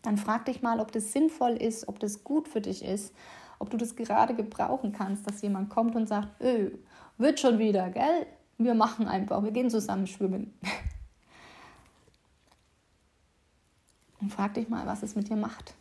dann 0.03 0.19
frag 0.19 0.45
dich 0.45 0.63
mal, 0.63 0.79
ob 0.79 0.93
das 0.93 1.13
sinnvoll 1.13 1.53
ist, 1.53 1.89
ob 1.89 1.99
das 1.99 2.23
gut 2.23 2.47
für 2.47 2.61
dich 2.61 2.85
ist, 2.85 3.13
ob 3.59 3.71
du 3.71 3.77
das 3.77 3.97
gerade 3.97 4.35
gebrauchen 4.35 4.93
kannst, 4.93 5.27
dass 5.27 5.43
jemand 5.43 5.71
kommt 5.71 5.97
und 5.97 6.07
sagt, 6.07 6.41
öh, 6.41 6.71
wird 7.19 7.41
schon 7.41 7.59
wieder, 7.59 7.91
gell? 7.91 8.27
Wir 8.59 8.75
machen 8.75 9.09
einfach, 9.09 9.43
wir 9.43 9.51
gehen 9.51 9.69
zusammen 9.69 10.07
schwimmen. 10.07 10.55
Und 14.19 14.33
frag 14.33 14.55
dich 14.55 14.71
mal, 14.71 14.87
was 14.87 15.03
es 15.03 15.15
mit 15.15 15.29
dir 15.29 15.37
macht. 15.37 15.75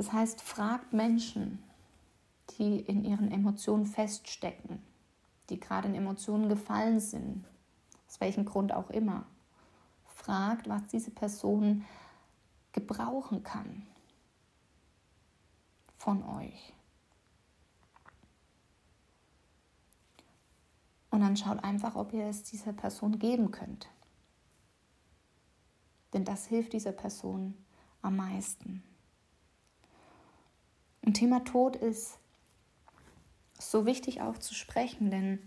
Das 0.00 0.14
heißt, 0.14 0.40
fragt 0.40 0.94
Menschen, 0.94 1.62
die 2.56 2.80
in 2.80 3.04
ihren 3.04 3.30
Emotionen 3.30 3.84
feststecken, 3.84 4.82
die 5.50 5.60
gerade 5.60 5.88
in 5.88 5.94
Emotionen 5.94 6.48
gefallen 6.48 7.00
sind, 7.00 7.44
aus 8.08 8.18
welchem 8.18 8.46
Grund 8.46 8.72
auch 8.72 8.88
immer. 8.88 9.26
Fragt, 10.06 10.70
was 10.70 10.88
diese 10.88 11.10
Person 11.10 11.84
gebrauchen 12.72 13.42
kann 13.42 13.86
von 15.98 16.22
euch. 16.24 16.72
Und 21.10 21.20
dann 21.20 21.36
schaut 21.36 21.62
einfach, 21.62 21.94
ob 21.94 22.14
ihr 22.14 22.24
es 22.24 22.42
dieser 22.44 22.72
Person 22.72 23.18
geben 23.18 23.50
könnt. 23.50 23.86
Denn 26.14 26.24
das 26.24 26.46
hilft 26.46 26.72
dieser 26.72 26.92
Person 26.92 27.54
am 28.00 28.16
meisten. 28.16 28.82
Und 31.02 31.14
Thema 31.14 31.44
Tod 31.44 31.76
ist 31.76 32.18
so 33.58 33.86
wichtig 33.86 34.20
auch 34.20 34.38
zu 34.38 34.54
sprechen, 34.54 35.10
denn 35.10 35.38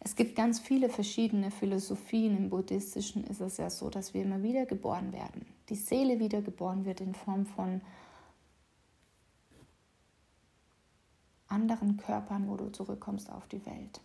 es 0.00 0.16
gibt 0.16 0.36
ganz 0.36 0.60
viele 0.60 0.88
verschiedene 0.88 1.50
Philosophien. 1.50 2.36
Im 2.36 2.50
Buddhistischen 2.50 3.24
ist 3.24 3.40
es 3.40 3.56
ja 3.56 3.70
so, 3.70 3.88
dass 3.88 4.12
wir 4.12 4.22
immer 4.22 4.42
wieder 4.42 4.66
geboren 4.66 5.12
werden. 5.12 5.46
Die 5.70 5.76
Seele 5.76 6.18
wiedergeboren 6.20 6.84
wird 6.84 7.00
in 7.00 7.14
Form 7.14 7.46
von 7.46 7.80
anderen 11.48 11.96
Körpern, 11.96 12.48
wo 12.48 12.56
du 12.56 12.70
zurückkommst 12.70 13.30
auf 13.30 13.46
die 13.48 13.64
Welt. 13.64 14.00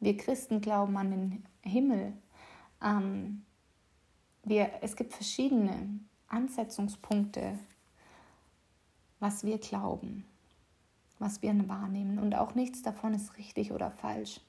Wir 0.00 0.16
Christen 0.16 0.60
glauben 0.60 0.96
an 0.96 1.10
den 1.10 1.44
Himmel. 1.62 2.12
Ähm, 2.82 3.44
wir, 4.44 4.70
es 4.80 4.96
gibt 4.96 5.12
verschiedene 5.12 6.00
Ansetzungspunkte, 6.28 7.58
was 9.20 9.44
wir 9.44 9.58
glauben, 9.58 10.24
was 11.18 11.42
wir 11.42 11.68
wahrnehmen. 11.68 12.18
Und 12.18 12.34
auch 12.34 12.54
nichts 12.54 12.82
davon 12.82 13.14
ist 13.14 13.36
richtig 13.36 13.72
oder 13.72 13.90
falsch. 13.90 14.40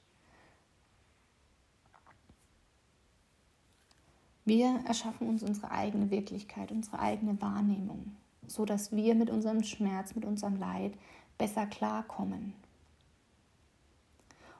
Wir 4.44 4.82
erschaffen 4.86 5.28
uns 5.28 5.42
unsere 5.42 5.70
eigene 5.70 6.10
Wirklichkeit, 6.10 6.72
unsere 6.72 6.98
eigene 6.98 7.40
Wahrnehmung, 7.40 8.16
so 8.46 8.64
dass 8.64 8.90
wir 8.90 9.14
mit 9.14 9.30
unserem 9.30 9.62
Schmerz, 9.62 10.14
mit 10.14 10.24
unserem 10.24 10.56
Leid 10.56 10.94
besser 11.38 11.66
klarkommen. 11.66 12.54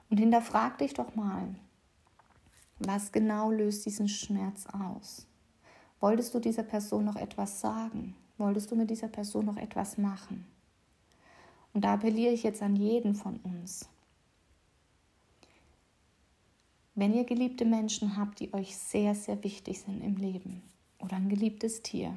Und 0.08 0.18
hinterfrag 0.18 0.78
dich 0.78 0.94
doch 0.94 1.14
mal, 1.14 1.54
was 2.78 3.12
genau 3.12 3.50
löst 3.50 3.84
diesen 3.86 4.08
Schmerz 4.08 4.66
aus? 4.66 5.26
Wolltest 6.00 6.34
du 6.34 6.40
dieser 6.40 6.62
Person 6.62 7.04
noch 7.04 7.16
etwas 7.16 7.60
sagen? 7.60 8.16
Wolltest 8.40 8.70
du 8.70 8.74
mit 8.74 8.88
dieser 8.88 9.08
Person 9.08 9.44
noch 9.44 9.58
etwas 9.58 9.98
machen? 9.98 10.46
Und 11.74 11.84
da 11.84 11.92
appelliere 11.92 12.32
ich 12.32 12.42
jetzt 12.42 12.62
an 12.62 12.74
jeden 12.74 13.14
von 13.14 13.36
uns. 13.40 13.86
Wenn 16.94 17.12
ihr 17.12 17.24
geliebte 17.24 17.66
Menschen 17.66 18.16
habt, 18.16 18.40
die 18.40 18.54
euch 18.54 18.76
sehr, 18.76 19.14
sehr 19.14 19.44
wichtig 19.44 19.80
sind 19.80 20.02
im 20.02 20.16
Leben 20.16 20.62
oder 20.98 21.16
ein 21.16 21.28
geliebtes 21.28 21.82
Tier, 21.82 22.14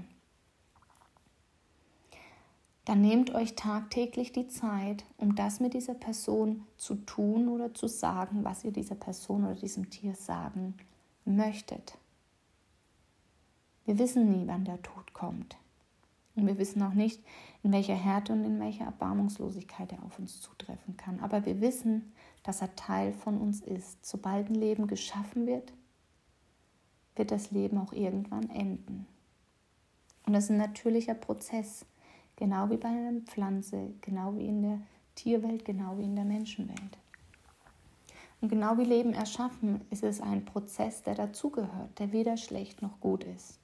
dann 2.85 3.01
nehmt 3.01 3.35
euch 3.35 3.55
tagtäglich 3.55 4.31
die 4.31 4.47
Zeit, 4.47 5.03
um 5.17 5.35
das 5.35 5.59
mit 5.59 5.73
dieser 5.73 5.93
Person 5.93 6.65
zu 6.77 6.95
tun 6.95 7.49
oder 7.49 7.73
zu 7.73 7.87
sagen, 7.87 8.45
was 8.45 8.63
ihr 8.63 8.71
dieser 8.71 8.95
Person 8.95 9.43
oder 9.43 9.55
diesem 9.55 9.89
Tier 9.89 10.15
sagen 10.15 10.75
möchtet. 11.25 11.97
Wir 13.83 13.99
wissen 13.99 14.31
nie, 14.31 14.47
wann 14.47 14.63
der 14.63 14.81
Tod 14.81 15.13
kommt. 15.13 15.57
Und 16.35 16.47
wir 16.47 16.57
wissen 16.57 16.81
auch 16.81 16.93
nicht, 16.93 17.21
in 17.61 17.71
welcher 17.71 17.95
Härte 17.95 18.33
und 18.33 18.43
in 18.43 18.59
welcher 18.59 18.85
Erbarmungslosigkeit 18.85 19.91
er 19.91 20.03
auf 20.03 20.17
uns 20.17 20.41
zutreffen 20.41 20.97
kann. 20.97 21.19
Aber 21.19 21.45
wir 21.45 21.61
wissen, 21.61 22.11
dass 22.41 22.61
er 22.61 22.75
Teil 22.75 23.13
von 23.13 23.37
uns 23.37 23.61
ist. 23.61 24.03
Sobald 24.05 24.49
ein 24.49 24.55
Leben 24.55 24.87
geschaffen 24.87 25.45
wird, 25.45 25.73
wird 27.15 27.31
das 27.31 27.51
Leben 27.51 27.77
auch 27.77 27.93
irgendwann 27.93 28.49
enden. 28.49 29.05
Und 30.25 30.33
das 30.33 30.45
ist 30.45 30.49
ein 30.51 30.57
natürlicher 30.57 31.13
Prozess. 31.13 31.85
Genau 32.35 32.69
wie 32.71 32.77
bei 32.77 32.89
einer 32.89 33.21
Pflanze, 33.21 33.93
genau 34.01 34.35
wie 34.35 34.47
in 34.47 34.61
der 34.63 34.79
Tierwelt, 35.13 35.65
genau 35.65 35.97
wie 35.99 36.03
in 36.05 36.15
der 36.15 36.25
Menschenwelt. 36.25 36.97
Und 38.41 38.49
genau 38.49 38.77
wie 38.77 38.83
Leben 38.83 39.13
erschaffen, 39.13 39.81
ist 39.91 40.03
es 40.03 40.19
ein 40.19 40.43
Prozess, 40.43 41.03
der 41.03 41.15
dazugehört, 41.15 41.99
der 41.99 42.11
weder 42.11 42.37
schlecht 42.37 42.81
noch 42.81 42.99
gut 42.99 43.23
ist. 43.23 43.59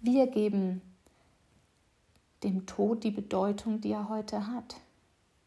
Wir 0.00 0.28
geben 0.28 0.80
dem 2.42 2.66
Tod 2.66 3.04
die 3.04 3.10
Bedeutung, 3.10 3.80
die 3.80 3.92
er 3.92 4.08
heute 4.08 4.46
hat. 4.46 4.76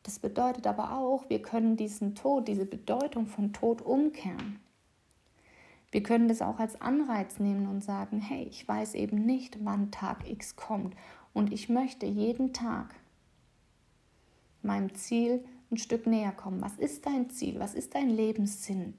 Das 0.03 0.19
bedeutet 0.19 0.67
aber 0.67 0.97
auch, 0.97 1.29
wir 1.29 1.41
können 1.41 1.77
diesen 1.77 2.15
Tod, 2.15 2.47
diese 2.47 2.65
Bedeutung 2.65 3.27
von 3.27 3.53
Tod 3.53 3.81
umkehren. 3.81 4.59
Wir 5.91 6.03
können 6.03 6.27
das 6.27 6.41
auch 6.41 6.59
als 6.59 6.81
Anreiz 6.81 7.39
nehmen 7.39 7.67
und 7.67 7.83
sagen, 7.83 8.19
hey, 8.19 8.43
ich 8.43 8.67
weiß 8.67 8.95
eben 8.95 9.25
nicht, 9.25 9.63
wann 9.63 9.91
Tag 9.91 10.29
X 10.29 10.55
kommt 10.55 10.95
und 11.33 11.51
ich 11.51 11.69
möchte 11.69 12.05
jeden 12.05 12.53
Tag 12.53 12.95
meinem 14.61 14.93
Ziel 14.95 15.43
ein 15.69 15.77
Stück 15.77 16.07
näher 16.07 16.31
kommen. 16.31 16.61
Was 16.61 16.77
ist 16.77 17.05
dein 17.05 17.29
Ziel? 17.29 17.59
Was 17.59 17.73
ist 17.73 17.95
dein 17.95 18.09
Lebenssinn? 18.09 18.93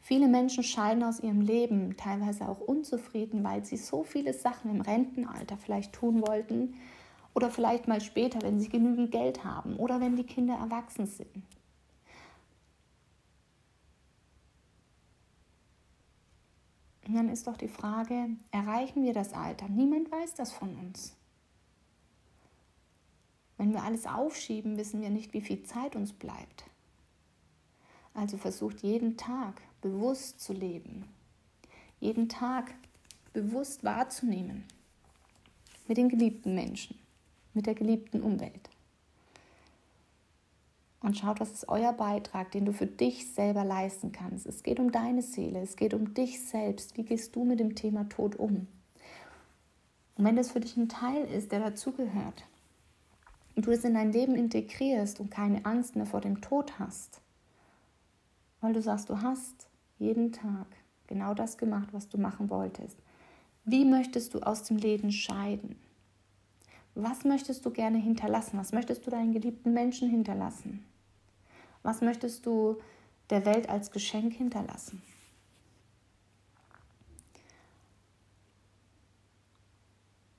Viele 0.00 0.28
Menschen 0.28 0.62
scheiden 0.64 1.02
aus 1.02 1.20
ihrem 1.20 1.40
Leben 1.40 1.96
teilweise 1.96 2.48
auch 2.48 2.60
unzufrieden, 2.60 3.44
weil 3.44 3.64
sie 3.64 3.76
so 3.76 4.04
viele 4.04 4.32
Sachen 4.32 4.70
im 4.70 4.80
Rentenalter 4.80 5.56
vielleicht 5.56 5.92
tun 5.92 6.26
wollten 6.26 6.74
oder 7.34 7.50
vielleicht 7.50 7.88
mal 7.88 8.00
später, 8.00 8.40
wenn 8.42 8.58
sie 8.58 8.68
genügend 8.68 9.10
Geld 9.10 9.44
haben 9.44 9.76
oder 9.76 10.00
wenn 10.00 10.16
die 10.16 10.24
Kinder 10.24 10.54
erwachsen 10.54 11.06
sind. 11.06 11.44
Und 17.06 17.14
dann 17.14 17.30
ist 17.30 17.46
doch 17.46 17.56
die 17.56 17.68
Frage, 17.68 18.28
erreichen 18.50 19.02
wir 19.02 19.14
das 19.14 19.32
Alter? 19.32 19.66
Niemand 19.68 20.12
weiß 20.12 20.34
das 20.34 20.52
von 20.52 20.74
uns. 20.76 21.16
Wenn 23.56 23.72
wir 23.72 23.82
alles 23.82 24.06
aufschieben, 24.06 24.76
wissen 24.76 25.00
wir 25.00 25.10
nicht, 25.10 25.32
wie 25.32 25.40
viel 25.40 25.62
Zeit 25.62 25.96
uns 25.96 26.12
bleibt. 26.12 26.64
Also 28.12 28.36
versucht 28.36 28.82
jeden 28.82 29.16
Tag 29.16 29.62
bewusst 29.80 30.40
zu 30.40 30.52
leben, 30.52 31.04
jeden 32.00 32.28
Tag 32.28 32.74
bewusst 33.32 33.84
wahrzunehmen 33.84 34.64
mit 35.86 35.96
den 35.96 36.08
geliebten 36.08 36.54
Menschen, 36.54 36.98
mit 37.54 37.66
der 37.66 37.74
geliebten 37.74 38.22
Umwelt 38.22 38.70
und 41.00 41.16
schaut, 41.16 41.40
was 41.40 41.52
ist 41.52 41.68
euer 41.68 41.92
Beitrag, 41.92 42.50
den 42.50 42.64
du 42.64 42.72
für 42.72 42.86
dich 42.86 43.32
selber 43.32 43.64
leisten 43.64 44.12
kannst. 44.12 44.46
Es 44.46 44.62
geht 44.62 44.80
um 44.80 44.90
deine 44.90 45.22
Seele, 45.22 45.60
es 45.60 45.76
geht 45.76 45.94
um 45.94 46.14
dich 46.14 46.44
selbst. 46.44 46.96
Wie 46.96 47.04
gehst 47.04 47.36
du 47.36 47.44
mit 47.44 47.60
dem 47.60 47.74
Thema 47.74 48.08
Tod 48.08 48.36
um? 48.36 48.66
Und 50.16 50.24
wenn 50.24 50.36
das 50.36 50.50
für 50.50 50.60
dich 50.60 50.76
ein 50.76 50.88
Teil 50.88 51.24
ist, 51.24 51.52
der 51.52 51.60
dazugehört, 51.60 52.44
und 53.54 53.66
du 53.66 53.70
es 53.72 53.84
in 53.84 53.94
dein 53.94 54.12
Leben 54.12 54.34
integrierst 54.34 55.18
und 55.18 55.30
keine 55.30 55.64
Angst 55.64 55.96
mehr 55.96 56.06
vor 56.06 56.20
dem 56.20 56.40
Tod 56.40 56.78
hast, 56.78 57.20
weil 58.60 58.72
du 58.72 58.82
sagst, 58.82 59.08
du 59.08 59.20
hast 59.20 59.67
jeden 59.98 60.32
Tag 60.32 60.66
genau 61.06 61.34
das 61.34 61.58
gemacht, 61.58 61.88
was 61.92 62.08
du 62.08 62.18
machen 62.18 62.50
wolltest. 62.50 62.98
Wie 63.64 63.84
möchtest 63.84 64.34
du 64.34 64.40
aus 64.40 64.62
dem 64.64 64.76
Leben 64.76 65.12
scheiden? 65.12 65.76
Was 66.94 67.24
möchtest 67.24 67.64
du 67.64 67.70
gerne 67.70 67.98
hinterlassen? 67.98 68.58
Was 68.58 68.72
möchtest 68.72 69.06
du 69.06 69.10
deinen 69.10 69.32
geliebten 69.32 69.72
Menschen 69.72 70.08
hinterlassen? 70.08 70.84
Was 71.82 72.00
möchtest 72.00 72.46
du 72.46 72.78
der 73.30 73.44
Welt 73.44 73.68
als 73.68 73.90
Geschenk 73.90 74.34
hinterlassen? 74.34 75.02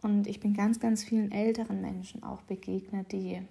Und 0.01 0.27
ich 0.27 0.39
bin 0.39 0.53
ganz, 0.53 0.79
ganz 0.79 1.03
vielen 1.03 1.31
älteren 1.31 1.81
Menschen 1.81 2.23
auch 2.23 2.41
begegnet, 2.43 3.11
die 3.11 3.41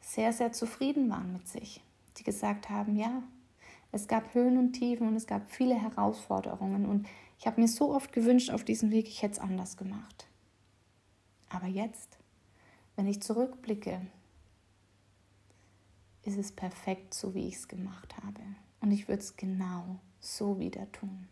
sehr, 0.00 0.32
sehr 0.32 0.52
zufrieden 0.52 1.10
waren 1.10 1.32
mit 1.32 1.48
sich. 1.48 1.82
Die 2.18 2.22
gesagt 2.22 2.70
haben, 2.70 2.96
ja, 2.96 3.22
es 3.96 4.08
gab 4.08 4.34
Höhen 4.34 4.58
und 4.58 4.72
Tiefen 4.72 5.08
und 5.08 5.16
es 5.16 5.26
gab 5.26 5.50
viele 5.50 5.74
Herausforderungen. 5.74 6.86
Und 6.86 7.08
ich 7.38 7.46
habe 7.46 7.60
mir 7.60 7.68
so 7.68 7.94
oft 7.94 8.12
gewünscht 8.12 8.50
auf 8.50 8.64
diesem 8.64 8.90
Weg, 8.90 9.08
ich 9.08 9.22
hätte 9.22 9.34
es 9.34 9.38
anders 9.38 9.76
gemacht. 9.76 10.26
Aber 11.48 11.66
jetzt, 11.66 12.18
wenn 12.94 13.06
ich 13.06 13.22
zurückblicke, 13.22 14.00
ist 16.22 16.38
es 16.38 16.52
perfekt, 16.52 17.14
so 17.14 17.34
wie 17.34 17.46
ich 17.46 17.56
es 17.56 17.68
gemacht 17.68 18.16
habe. 18.16 18.40
Und 18.80 18.90
ich 18.90 19.08
würde 19.08 19.22
es 19.22 19.36
genau 19.36 19.98
so 20.20 20.58
wieder 20.58 20.90
tun. 20.92 21.28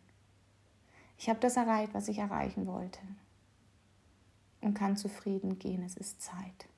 Ich 1.19 1.29
habe 1.29 1.41
das 1.41 1.57
erreicht, 1.57 1.95
was 1.95 2.09
ich 2.09 2.19
erreichen 2.19 2.67
wollte. 2.67 3.01
Und 4.61 4.75
kann 4.75 4.97
zufrieden 4.97 5.59
gehen. 5.59 5.83
Es 5.83 5.97
ist 5.97 6.23
Zeit. 6.23 6.69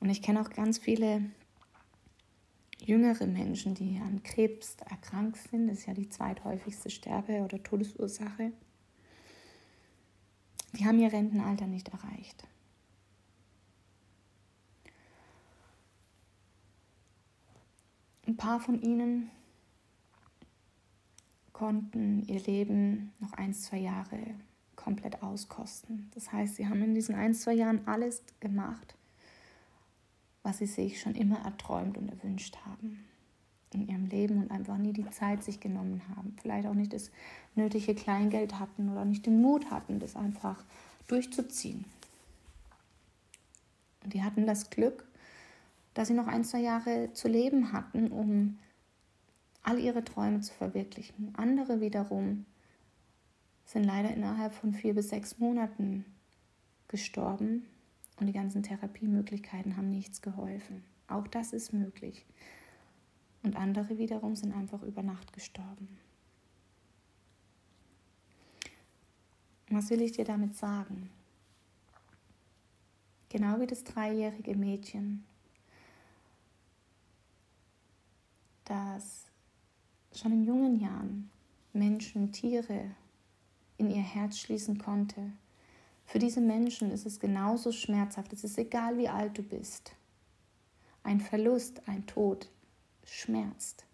Und 0.00 0.10
ich 0.10 0.22
kenne 0.22 0.40
auch 0.40 0.50
ganz 0.50 0.78
viele 0.78 1.22
jüngere 2.88 3.26
Menschen, 3.26 3.74
die 3.74 4.00
an 4.02 4.22
Krebs 4.22 4.76
erkrankt 4.88 5.36
sind. 5.50 5.68
Das 5.68 5.78
ist 5.78 5.86
ja 5.86 5.94
die 5.94 6.08
zweithäufigste 6.08 6.90
Sterbe- 6.90 7.42
oder 7.42 7.62
Todesursache 7.62 8.52
die 10.74 10.86
haben 10.86 10.98
ihr 10.98 11.12
Rentenalter 11.12 11.66
nicht 11.66 11.88
erreicht. 11.88 12.46
Ein 18.26 18.36
paar 18.36 18.60
von 18.60 18.80
ihnen 18.82 19.30
konnten 21.52 22.22
ihr 22.28 22.40
Leben 22.40 23.12
noch 23.18 23.32
ein, 23.32 23.54
zwei 23.54 23.78
Jahre 23.78 24.18
komplett 24.76 25.22
auskosten. 25.22 26.10
Das 26.14 26.30
heißt, 26.30 26.56
sie 26.56 26.68
haben 26.68 26.82
in 26.82 26.94
diesen 26.94 27.14
ein, 27.14 27.34
zwei 27.34 27.54
Jahren 27.54 27.88
alles 27.88 28.22
gemacht, 28.38 28.94
was 30.48 30.58
sie 30.58 30.66
sich 30.66 30.98
schon 30.98 31.14
immer 31.14 31.44
erträumt 31.44 31.98
und 31.98 32.08
erwünscht 32.08 32.56
haben 32.64 33.04
in 33.74 33.86
ihrem 33.86 34.06
Leben 34.06 34.42
und 34.42 34.50
einfach 34.50 34.78
nie 34.78 34.94
die 34.94 35.08
Zeit 35.10 35.44
sich 35.44 35.60
genommen 35.60 36.00
haben. 36.08 36.34
Vielleicht 36.40 36.66
auch 36.66 36.74
nicht 36.74 36.94
das 36.94 37.10
nötige 37.54 37.94
Kleingeld 37.94 38.58
hatten 38.58 38.88
oder 38.88 39.04
nicht 39.04 39.26
den 39.26 39.42
Mut 39.42 39.70
hatten, 39.70 40.00
das 40.00 40.16
einfach 40.16 40.64
durchzuziehen. 41.06 41.84
Und 44.02 44.14
die 44.14 44.22
hatten 44.22 44.46
das 44.46 44.70
Glück, 44.70 45.04
dass 45.92 46.08
sie 46.08 46.14
noch 46.14 46.28
ein, 46.28 46.44
zwei 46.44 46.60
Jahre 46.60 47.12
zu 47.12 47.28
leben 47.28 47.72
hatten, 47.74 48.10
um 48.10 48.58
all 49.62 49.78
ihre 49.78 50.02
Träume 50.02 50.40
zu 50.40 50.54
verwirklichen. 50.54 51.34
Andere 51.36 51.82
wiederum 51.82 52.46
sind 53.66 53.84
leider 53.84 54.14
innerhalb 54.14 54.54
von 54.54 54.72
vier 54.72 54.94
bis 54.94 55.10
sechs 55.10 55.38
Monaten 55.38 56.06
gestorben 56.88 57.66
und 58.20 58.26
die 58.26 58.32
ganzen 58.32 58.62
Therapiemöglichkeiten 58.62 59.76
haben 59.76 59.90
nichts 59.90 60.22
geholfen. 60.22 60.82
Auch 61.06 61.26
das 61.26 61.52
ist 61.52 61.72
möglich. 61.72 62.26
Und 63.42 63.56
andere 63.56 63.98
wiederum 63.98 64.36
sind 64.36 64.54
einfach 64.54 64.82
über 64.82 65.02
Nacht 65.02 65.32
gestorben. 65.32 65.98
Was 69.70 69.90
will 69.90 70.00
ich 70.00 70.12
dir 70.12 70.24
damit 70.24 70.56
sagen? 70.56 71.10
Genau 73.28 73.60
wie 73.60 73.66
das 73.66 73.84
dreijährige 73.84 74.56
Mädchen, 74.56 75.24
das 78.64 79.26
schon 80.14 80.32
in 80.32 80.44
jungen 80.44 80.80
Jahren 80.80 81.30
Menschen, 81.74 82.32
Tiere 82.32 82.90
in 83.76 83.90
ihr 83.90 84.02
Herz 84.02 84.38
schließen 84.38 84.78
konnte. 84.78 85.32
Für 86.08 86.18
diese 86.18 86.40
Menschen 86.40 86.90
ist 86.90 87.04
es 87.04 87.20
genauso 87.20 87.70
schmerzhaft. 87.70 88.32
Es 88.32 88.42
ist 88.42 88.56
egal, 88.56 88.96
wie 88.96 89.10
alt 89.10 89.36
du 89.36 89.42
bist. 89.42 89.94
Ein 91.02 91.20
Verlust, 91.20 91.86
ein 91.86 92.06
Tod 92.06 92.48
schmerzt. 93.04 93.84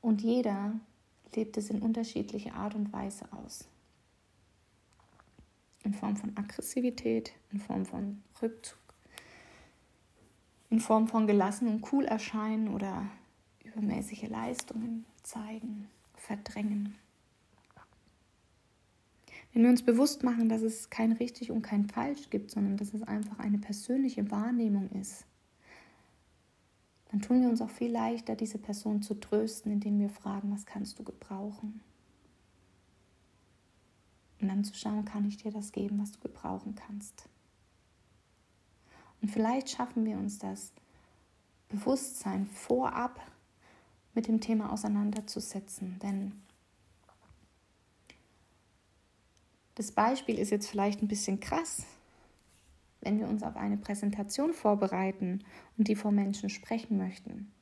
Und 0.00 0.20
jeder 0.20 0.72
lebt 1.36 1.56
es 1.56 1.70
in 1.70 1.80
unterschiedlicher 1.80 2.54
Art 2.54 2.74
und 2.74 2.92
Weise 2.92 3.26
aus. 3.30 3.68
In 5.84 5.94
Form 5.94 6.16
von 6.16 6.36
Aggressivität, 6.36 7.30
in 7.52 7.60
Form 7.60 7.86
von 7.86 8.20
Rückzug, 8.42 8.78
in 10.70 10.80
Form 10.80 11.06
von 11.06 11.28
gelassen 11.28 11.68
und 11.68 11.92
cool 11.92 12.04
erscheinen 12.04 12.66
oder 12.74 13.06
übermäßige 13.62 14.28
Leistungen 14.28 15.04
zeigen, 15.22 15.88
verdrängen. 16.16 16.98
Wenn 19.54 19.62
wir 19.62 19.70
uns 19.70 19.82
bewusst 19.82 20.24
machen, 20.24 20.48
dass 20.48 20.62
es 20.62 20.90
kein 20.90 21.12
richtig 21.12 21.52
und 21.52 21.62
kein 21.62 21.86
falsch 21.86 22.28
gibt, 22.28 22.50
sondern 22.50 22.76
dass 22.76 22.92
es 22.92 23.04
einfach 23.04 23.38
eine 23.38 23.58
persönliche 23.58 24.28
Wahrnehmung 24.32 24.90
ist, 24.90 25.26
dann 27.10 27.20
tun 27.20 27.40
wir 27.40 27.48
uns 27.48 27.62
auch 27.62 27.70
viel 27.70 27.92
leichter, 27.92 28.34
diese 28.34 28.58
Person 28.58 29.00
zu 29.00 29.14
trösten, 29.14 29.70
indem 29.70 30.00
wir 30.00 30.10
fragen, 30.10 30.50
was 30.50 30.66
kannst 30.66 30.98
du 30.98 31.04
gebrauchen? 31.04 31.80
Und 34.40 34.48
dann 34.48 34.64
zu 34.64 34.74
schauen, 34.74 35.04
kann 35.04 35.24
ich 35.24 35.36
dir 35.36 35.52
das 35.52 35.70
geben, 35.70 36.00
was 36.00 36.10
du 36.10 36.18
gebrauchen 36.18 36.74
kannst? 36.74 37.28
Und 39.22 39.28
vielleicht 39.30 39.70
schaffen 39.70 40.04
wir 40.04 40.18
uns 40.18 40.40
das 40.40 40.72
Bewusstsein 41.68 42.46
vorab 42.46 43.20
mit 44.14 44.26
dem 44.26 44.40
Thema 44.40 44.72
auseinanderzusetzen. 44.72 46.00
Denn 46.02 46.32
das 49.74 49.92
Beispiel 49.92 50.38
ist 50.38 50.50
jetzt 50.50 50.68
vielleicht 50.68 51.02
ein 51.02 51.08
bisschen 51.08 51.40
krass, 51.40 51.84
wenn 53.00 53.18
wir 53.18 53.28
uns 53.28 53.42
auf 53.42 53.56
eine 53.56 53.76
Präsentation 53.76 54.52
vorbereiten 54.52 55.44
und 55.76 55.88
die 55.88 55.96
vor 55.96 56.10
Menschen 56.10 56.48
sprechen 56.48 56.96
möchten, 56.96 57.52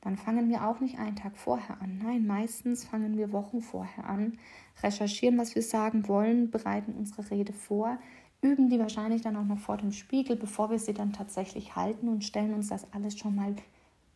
dann 0.00 0.16
fangen 0.16 0.48
wir 0.48 0.66
auch 0.66 0.80
nicht 0.80 0.98
einen 0.98 1.16
Tag 1.16 1.36
vorher 1.36 1.80
an. 1.80 2.00
Nein, 2.02 2.26
meistens 2.26 2.84
fangen 2.84 3.16
wir 3.16 3.32
Wochen 3.32 3.60
vorher 3.60 4.04
an, 4.04 4.38
recherchieren, 4.82 5.38
was 5.38 5.54
wir 5.54 5.62
sagen 5.62 6.08
wollen, 6.08 6.50
bereiten 6.50 6.94
unsere 6.94 7.30
Rede 7.30 7.52
vor, 7.52 7.98
üben 8.40 8.68
die 8.68 8.80
wahrscheinlich 8.80 9.22
dann 9.22 9.36
auch 9.36 9.44
noch 9.44 9.60
vor 9.60 9.76
dem 9.76 9.92
Spiegel, 9.92 10.36
bevor 10.36 10.70
wir 10.70 10.78
sie 10.78 10.94
dann 10.94 11.12
tatsächlich 11.12 11.76
halten 11.76 12.08
und 12.08 12.24
stellen 12.24 12.54
uns 12.54 12.68
das 12.68 12.92
alles 12.92 13.16
schon 13.16 13.36
mal 13.36 13.54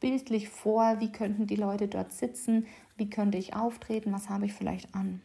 bildlich 0.01 0.49
vor, 0.49 0.99
wie 0.99 1.13
könnten 1.13 1.47
die 1.47 1.57
Leute 1.57 1.87
dort 1.87 2.13
sitzen, 2.13 2.67
wie 2.97 3.09
könnte 3.09 3.39
ich 3.39 3.55
auftreten, 3.55 4.13
was 4.13 4.29
habe 4.29 4.47
ich 4.47 4.53
vielleicht 4.53 4.95
an. 4.95 5.21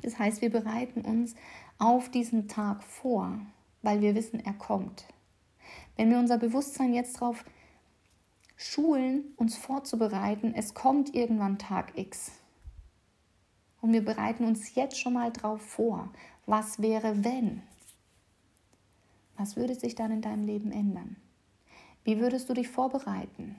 Das 0.00 0.18
heißt, 0.18 0.40
wir 0.40 0.50
bereiten 0.50 1.02
uns 1.02 1.34
auf 1.78 2.08
diesen 2.08 2.48
Tag 2.48 2.82
vor 2.82 3.38
weil 3.82 4.00
wir 4.00 4.14
wissen, 4.14 4.40
er 4.40 4.54
kommt. 4.54 5.06
Wenn 5.96 6.10
wir 6.10 6.18
unser 6.18 6.38
Bewusstsein 6.38 6.94
jetzt 6.94 7.16
darauf 7.20 7.44
schulen, 8.56 9.24
uns 9.36 9.56
vorzubereiten, 9.56 10.54
es 10.54 10.72
kommt 10.72 11.14
irgendwann 11.14 11.58
Tag 11.58 11.98
X. 11.98 12.32
Und 13.80 13.92
wir 13.92 14.04
bereiten 14.04 14.44
uns 14.44 14.74
jetzt 14.74 14.98
schon 14.98 15.14
mal 15.14 15.32
darauf 15.32 15.60
vor, 15.60 16.10
was 16.46 16.80
wäre, 16.80 17.24
wenn? 17.24 17.62
Was 19.36 19.56
würde 19.56 19.74
sich 19.74 19.96
dann 19.96 20.12
in 20.12 20.22
deinem 20.22 20.46
Leben 20.46 20.70
ändern? 20.70 21.16
Wie 22.04 22.20
würdest 22.20 22.48
du 22.48 22.54
dich 22.54 22.68
vorbereiten? 22.68 23.56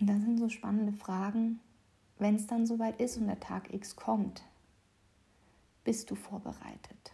Und 0.00 0.06
das 0.08 0.20
sind 0.20 0.37
spannende 0.50 0.92
Fragen, 0.92 1.60
wenn 2.18 2.34
es 2.34 2.46
dann 2.46 2.66
soweit 2.66 3.00
ist 3.00 3.16
und 3.16 3.26
der 3.26 3.40
Tag 3.40 3.72
X 3.72 3.96
kommt, 3.96 4.42
bist 5.84 6.10
du 6.10 6.14
vorbereitet. 6.14 7.12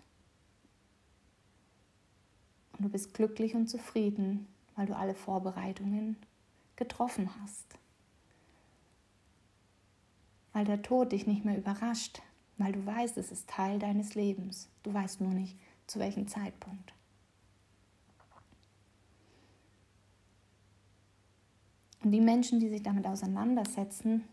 Und 2.72 2.86
du 2.86 2.88
bist 2.88 3.14
glücklich 3.14 3.54
und 3.54 3.68
zufrieden, 3.68 4.48
weil 4.74 4.86
du 4.86 4.96
alle 4.96 5.14
Vorbereitungen 5.14 6.16
getroffen 6.76 7.30
hast. 7.40 7.66
Weil 10.52 10.64
der 10.64 10.82
Tod 10.82 11.12
dich 11.12 11.26
nicht 11.26 11.44
mehr 11.44 11.58
überrascht, 11.58 12.22
weil 12.58 12.72
du 12.72 12.84
weißt, 12.84 13.16
es 13.18 13.30
ist 13.30 13.48
Teil 13.48 13.78
deines 13.78 14.14
Lebens. 14.14 14.68
Du 14.82 14.92
weißt 14.92 15.20
nur 15.20 15.34
nicht, 15.34 15.56
zu 15.86 15.98
welchem 15.98 16.28
Zeitpunkt. 16.28 16.93
Und 22.04 22.12
die 22.12 22.20
Menschen, 22.20 22.60
die 22.60 22.68
sich 22.68 22.82
damit 22.82 23.06
auseinandersetzen, 23.06 24.24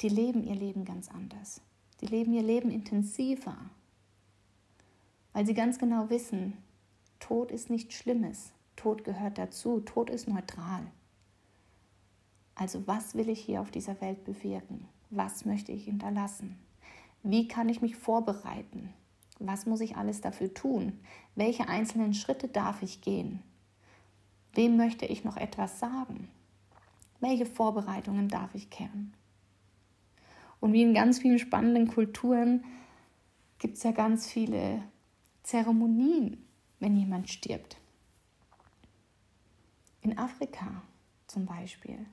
die 0.00 0.08
leben 0.08 0.44
ihr 0.44 0.54
Leben 0.54 0.84
ganz 0.84 1.10
anders. 1.10 1.60
Die 2.00 2.06
leben 2.06 2.32
ihr 2.32 2.44
Leben 2.44 2.70
intensiver, 2.70 3.56
weil 5.32 5.44
sie 5.44 5.52
ganz 5.52 5.78
genau 5.78 6.08
wissen, 6.08 6.56
Tod 7.18 7.50
ist 7.50 7.68
nichts 7.68 7.94
Schlimmes, 7.94 8.52
Tod 8.76 9.04
gehört 9.04 9.36
dazu, 9.36 9.80
Tod 9.80 10.08
ist 10.08 10.28
neutral. 10.28 10.86
Also 12.54 12.86
was 12.86 13.14
will 13.14 13.28
ich 13.28 13.40
hier 13.40 13.60
auf 13.60 13.70
dieser 13.70 14.00
Welt 14.00 14.24
bewirken? 14.24 14.86
Was 15.10 15.44
möchte 15.44 15.72
ich 15.72 15.84
hinterlassen? 15.84 16.56
Wie 17.22 17.48
kann 17.48 17.68
ich 17.68 17.82
mich 17.82 17.96
vorbereiten? 17.96 18.94
Was 19.40 19.66
muss 19.66 19.80
ich 19.80 19.96
alles 19.96 20.20
dafür 20.20 20.54
tun? 20.54 21.00
Welche 21.34 21.68
einzelnen 21.68 22.14
Schritte 22.14 22.48
darf 22.48 22.82
ich 22.82 23.00
gehen? 23.02 23.42
Wem 24.54 24.76
möchte 24.76 25.06
ich 25.06 25.24
noch 25.24 25.36
etwas 25.36 25.78
sagen? 25.78 26.28
Welche 27.20 27.46
Vorbereitungen 27.46 28.28
darf 28.28 28.54
ich 28.54 28.70
kehren? 28.70 29.14
Und 30.60 30.72
wie 30.72 30.82
in 30.82 30.94
ganz 30.94 31.20
vielen 31.20 31.38
spannenden 31.38 31.88
Kulturen 31.88 32.64
gibt 33.58 33.76
es 33.76 33.82
ja 33.82 33.92
ganz 33.92 34.28
viele 34.28 34.82
Zeremonien, 35.42 36.44
wenn 36.80 36.96
jemand 36.96 37.30
stirbt. 37.30 37.76
In 40.02 40.18
Afrika 40.18 40.82
zum 41.26 41.46
Beispiel, 41.46 42.06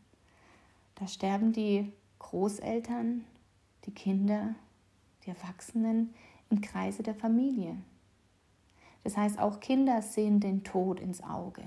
da 0.95 1.08
sterben 1.08 1.54
die 1.54 1.91
Großeltern, 2.19 3.23
die 3.86 3.93
Kinder, 3.93 4.56
die 5.26 5.30
Erwachsenen 5.30 6.13
im 6.50 6.62
Kreise 6.62 7.04
der 7.04 7.15
Familie. 7.15 7.78
Das 9.04 9.15
heißt, 9.15 9.39
auch 9.39 9.60
Kinder 9.60 10.02
sehen 10.02 10.39
den 10.39 10.63
Tod 10.63 11.00
ins 11.00 11.23
Auge. 11.23 11.63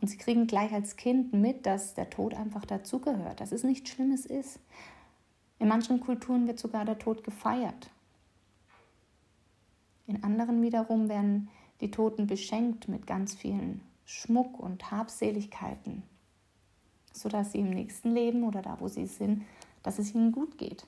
Und 0.00 0.08
sie 0.08 0.18
kriegen 0.18 0.46
gleich 0.46 0.72
als 0.72 0.96
Kind 0.96 1.32
mit, 1.32 1.66
dass 1.66 1.94
der 1.94 2.10
Tod 2.10 2.34
einfach 2.34 2.64
dazugehört, 2.64 3.40
dass 3.40 3.52
es 3.52 3.64
nichts 3.64 3.90
Schlimmes 3.90 4.26
ist, 4.26 4.60
in 5.58 5.68
manchen 5.68 6.00
Kulturen 6.00 6.46
wird 6.46 6.58
sogar 6.58 6.84
der 6.84 6.98
Tod 6.98 7.24
gefeiert. 7.24 7.90
In 10.06 10.22
anderen 10.22 10.62
wiederum 10.62 11.08
werden 11.08 11.48
die 11.80 11.90
Toten 11.90 12.26
beschenkt 12.26 12.88
mit 12.88 13.06
ganz 13.06 13.34
vielen 13.34 13.80
Schmuck 14.04 14.58
und 14.60 14.90
Habseligkeiten, 14.90 16.02
sodass 17.12 17.52
sie 17.52 17.60
im 17.60 17.70
nächsten 17.70 18.12
Leben 18.12 18.44
oder 18.44 18.62
da, 18.62 18.78
wo 18.80 18.88
sie 18.88 19.06
sind, 19.06 19.44
dass 19.82 19.98
es 19.98 20.14
ihnen 20.14 20.30
gut 20.30 20.58
geht. 20.58 20.86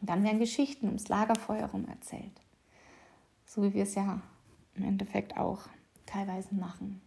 Und 0.00 0.10
dann 0.10 0.24
werden 0.24 0.40
Geschichten 0.40 0.86
ums 0.86 1.08
Lagerfeuer 1.08 1.60
herum 1.60 1.86
erzählt, 1.86 2.40
so 3.46 3.62
wie 3.62 3.74
wir 3.74 3.84
es 3.84 3.94
ja 3.94 4.20
im 4.74 4.84
Endeffekt 4.84 5.36
auch 5.36 5.62
teilweise 6.06 6.54
machen. 6.54 7.00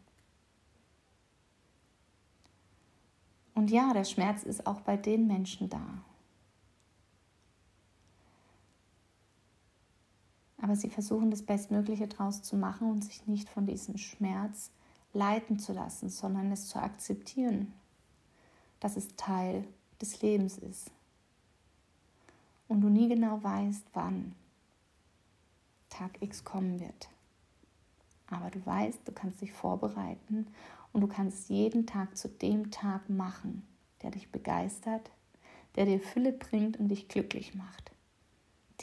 Und 3.56 3.70
ja, 3.70 3.94
der 3.94 4.04
Schmerz 4.04 4.44
ist 4.44 4.66
auch 4.66 4.82
bei 4.82 4.98
den 4.98 5.28
Menschen 5.28 5.70
da. 5.70 6.04
Aber 10.62 10.76
sie 10.76 10.89
versuchen 10.89 11.30
das 11.30 11.44
Bestmögliche 11.44 12.08
daraus 12.08 12.42
zu 12.42 12.56
machen 12.56 12.89
und 12.89 13.04
sich 13.04 13.28
nicht 13.28 13.50
von 13.50 13.66
diesem 13.66 13.98
Schmerz 13.98 14.72
leiten 15.12 15.60
zu 15.60 15.74
lassen, 15.74 16.10
sondern 16.10 16.52
es 16.52 16.70
zu 16.70 16.80
akzeptieren, 16.80 17.74
dass 18.80 18.96
es 18.96 19.16
Teil 19.16 19.68
des 20.02 20.22
Lebens 20.22 20.58
ist. 20.58 20.89
Und 22.68 22.82
du 22.82 22.89
nie 22.89 23.10
genau 23.10 23.44
weißt, 23.44 23.86
wann 23.94 24.34
Tag 25.89 26.22
X 26.22 26.44
kommen 26.44 26.80
wird. 26.80 27.10
Aber 28.28 28.50
du 28.50 28.66
weißt, 28.66 29.00
du 29.06 29.12
kannst 29.12 29.42
dich 29.42 29.52
vorbereiten 29.52 30.48
und 30.93 31.01
du 31.01 31.08
kannst 31.08 31.49
jeden 31.49 31.86
Tag 31.86 32.15
zu 32.15 32.29
dem 32.29 32.71
Tag 32.71 33.10
machen, 33.10 33.67
der 34.01 34.12
dich 34.12 34.32
begeistert, 34.32 35.12
der 35.75 35.86
dir 35.86 35.99
Fülle 35.99 36.32
bringt 36.32 36.79
und 36.79 36.89
dich 36.89 37.08
glücklich 37.08 37.56
macht. 37.56 37.91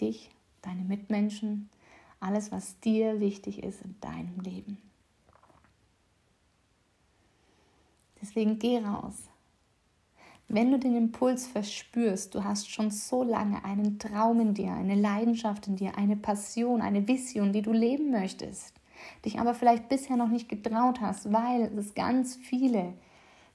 Dich, 0.00 0.30
deine 0.60 0.82
Mitmenschen, 0.82 1.70
alles, 2.18 2.52
was 2.52 2.78
dir 2.80 3.20
wichtig 3.20 3.62
ist 3.62 3.82
in 3.82 3.94
deinem 4.00 4.40
Leben. 4.40 4.78
Deswegen 8.20 8.58
geh 8.58 8.78
raus. 8.78 9.30
Wenn 10.48 10.72
du 10.72 10.80
den 10.80 10.96
Impuls 10.96 11.46
verspürst, 11.46 12.34
du 12.34 12.42
hast 12.42 12.70
schon 12.70 12.90
so 12.90 13.22
lange 13.22 13.64
einen 13.64 14.00
Traum 14.00 14.40
in 14.40 14.52
dir, 14.52 14.72
eine 14.72 14.96
Leidenschaft 14.96 15.68
in 15.68 15.76
dir, 15.76 15.96
eine 15.96 16.16
Passion, 16.16 16.82
eine 16.82 17.06
Vision, 17.06 17.52
die 17.52 17.62
du 17.62 17.72
leben 17.72 18.10
möchtest, 18.10 18.79
dich 19.24 19.38
aber 19.38 19.54
vielleicht 19.54 19.88
bisher 19.88 20.16
noch 20.16 20.28
nicht 20.28 20.48
getraut 20.48 21.00
hast, 21.00 21.32
weil 21.32 21.70
es 21.78 21.94
ganz 21.94 22.36
viele 22.36 22.94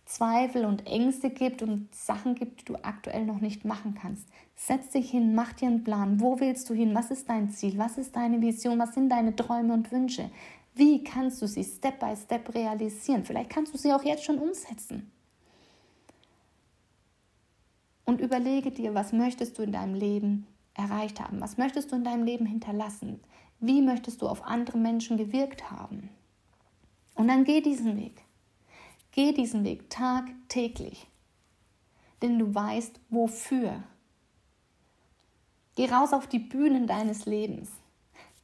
Zweifel 0.05 0.65
und 0.65 0.85
Ängste 0.85 1.31
gibt 1.31 1.63
und 1.63 1.93
Sachen 1.93 2.35
gibt, 2.35 2.61
die 2.61 2.65
du 2.65 2.75
aktuell 2.83 3.25
noch 3.25 3.41
nicht 3.41 3.65
machen 3.65 3.95
kannst. 3.99 4.27
Setz 4.55 4.89
dich 4.89 5.09
hin, 5.09 5.33
mach 5.33 5.53
dir 5.53 5.67
einen 5.67 5.83
Plan. 5.83 6.21
Wo 6.21 6.39
willst 6.39 6.69
du 6.69 6.73
hin? 6.73 6.93
Was 6.93 7.09
ist 7.09 7.27
dein 7.27 7.49
Ziel? 7.49 7.77
Was 7.77 7.97
ist 7.97 8.15
deine 8.15 8.39
Vision? 8.39 8.77
Was 8.79 8.93
sind 8.93 9.09
deine 9.09 9.35
Träume 9.35 9.73
und 9.73 9.91
Wünsche? 9.91 10.29
Wie 10.75 11.03
kannst 11.03 11.41
du 11.41 11.47
sie 11.47 11.63
Step 11.63 11.99
by 11.99 12.15
Step 12.15 12.53
realisieren? 12.53 13.25
Vielleicht 13.25 13.49
kannst 13.49 13.73
du 13.73 13.77
sie 13.77 13.93
auch 13.93 14.03
jetzt 14.03 14.23
schon 14.23 14.37
umsetzen. 14.37 15.11
Und 18.05 18.21
überlege 18.21 18.69
dir, 18.71 18.93
was 18.93 19.11
möchtest 19.11 19.57
du 19.57 19.63
in 19.63 19.71
deinem 19.71 19.95
Leben 19.95 20.45
erreicht 20.75 21.19
haben? 21.19 21.41
Was 21.41 21.57
möchtest 21.57 21.91
du 21.91 21.95
in 21.95 22.03
deinem 22.03 22.23
Leben 22.23 22.45
hinterlassen? 22.45 23.19
Wie 23.65 23.81
möchtest 23.81 24.21
du 24.21 24.27
auf 24.27 24.45
andere 24.45 24.77
Menschen 24.77 25.17
gewirkt 25.17 25.71
haben? 25.71 26.11
Und 27.15 27.27
dann 27.27 27.45
geh 27.45 27.61
diesen 27.61 27.97
Weg. 27.97 28.21
Geh 29.11 29.31
diesen 29.31 29.63
Weg 29.63 29.89
tagtäglich. 29.89 31.07
Denn 32.21 32.37
du 32.37 32.53
weißt, 32.53 32.99
wofür. 33.09 33.81
Geh 35.75 35.89
raus 35.89 36.13
auf 36.13 36.27
die 36.27 36.37
Bühnen 36.37 36.85
deines 36.85 37.25
Lebens. 37.25 37.71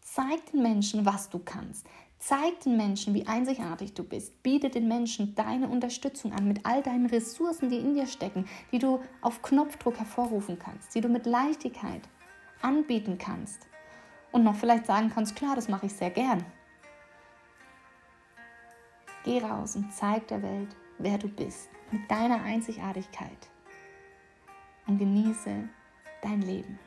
Zeig 0.02 0.52
den 0.52 0.64
Menschen, 0.64 1.06
was 1.06 1.30
du 1.30 1.38
kannst. 1.38 1.86
Zeig 2.18 2.62
den 2.62 2.76
Menschen, 2.76 3.14
wie 3.14 3.28
einzigartig 3.28 3.94
du 3.94 4.04
bist. 4.04 4.42
Biete 4.42 4.72
den 4.72 4.88
Menschen 4.88 5.36
deine 5.36 5.70
Unterstützung 5.70 6.34
an 6.34 6.48
mit 6.48 6.66
all 6.66 6.82
deinen 6.82 7.06
Ressourcen, 7.06 7.70
die 7.70 7.78
in 7.78 7.94
dir 7.94 8.08
stecken, 8.08 8.46
die 8.72 8.80
du 8.80 9.00
auf 9.22 9.44
Knopfdruck 9.44 10.00
hervorrufen 10.00 10.58
kannst, 10.58 10.96
die 10.96 11.02
du 11.02 11.10
mit 11.10 11.28
Leichtigkeit 11.28 12.02
anbieten 12.64 13.20
kannst. 13.20 13.71
Und 14.32 14.44
noch 14.44 14.56
vielleicht 14.56 14.86
sagen 14.86 15.12
kannst, 15.14 15.36
klar, 15.36 15.56
das 15.56 15.68
mache 15.68 15.88
ich 15.88 15.94
sehr 15.94 16.10
gern. 16.10 16.46
Geh 19.24 19.40
raus 19.40 19.76
und 19.76 19.94
zeig 19.94 20.28
der 20.30 20.42
Welt, 20.42 20.76
wer 20.98 21.18
du 21.18 21.28
bist, 21.28 21.70
mit 21.92 22.10
deiner 22.10 22.42
Einzigartigkeit. 22.42 23.50
Und 24.88 24.98
genieße 24.98 25.70
dein 26.22 26.42
Leben. 26.42 26.80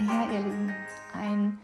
Ja, 0.00 0.30
ihr 0.30 0.40
Lieben, 0.40 0.74
ein 1.14 1.58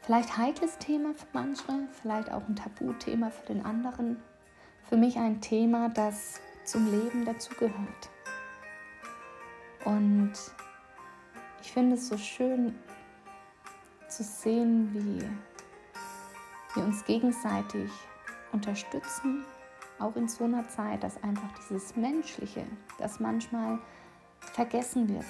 vielleicht 0.00 0.38
heikles 0.38 0.78
Thema 0.78 1.12
für 1.12 1.26
manche, 1.32 1.88
vielleicht 2.00 2.30
auch 2.30 2.48
ein 2.48 2.56
Tabuthema 2.56 3.30
für 3.30 3.46
den 3.46 3.66
anderen. 3.66 4.22
Für 4.88 4.96
mich 4.96 5.18
ein 5.18 5.40
Thema, 5.40 5.88
das 5.88 6.40
zum 6.64 6.90
Leben 6.90 7.24
dazugehört. 7.24 8.10
Und 9.84 10.32
ich 11.60 11.72
finde 11.72 11.94
es 11.94 12.08
so 12.08 12.16
schön 12.16 12.74
zu 14.08 14.22
sehen, 14.22 14.90
wie 14.94 15.20
wir 16.74 16.84
uns 16.84 17.04
gegenseitig 17.04 17.90
unterstützen, 18.52 19.44
auch 19.98 20.16
in 20.16 20.28
so 20.28 20.44
einer 20.44 20.66
Zeit, 20.68 21.02
dass 21.02 21.22
einfach 21.22 21.50
dieses 21.58 21.96
Menschliche, 21.96 22.64
das 22.98 23.20
manchmal 23.20 23.78
vergessen 24.40 25.08
wird, 25.08 25.26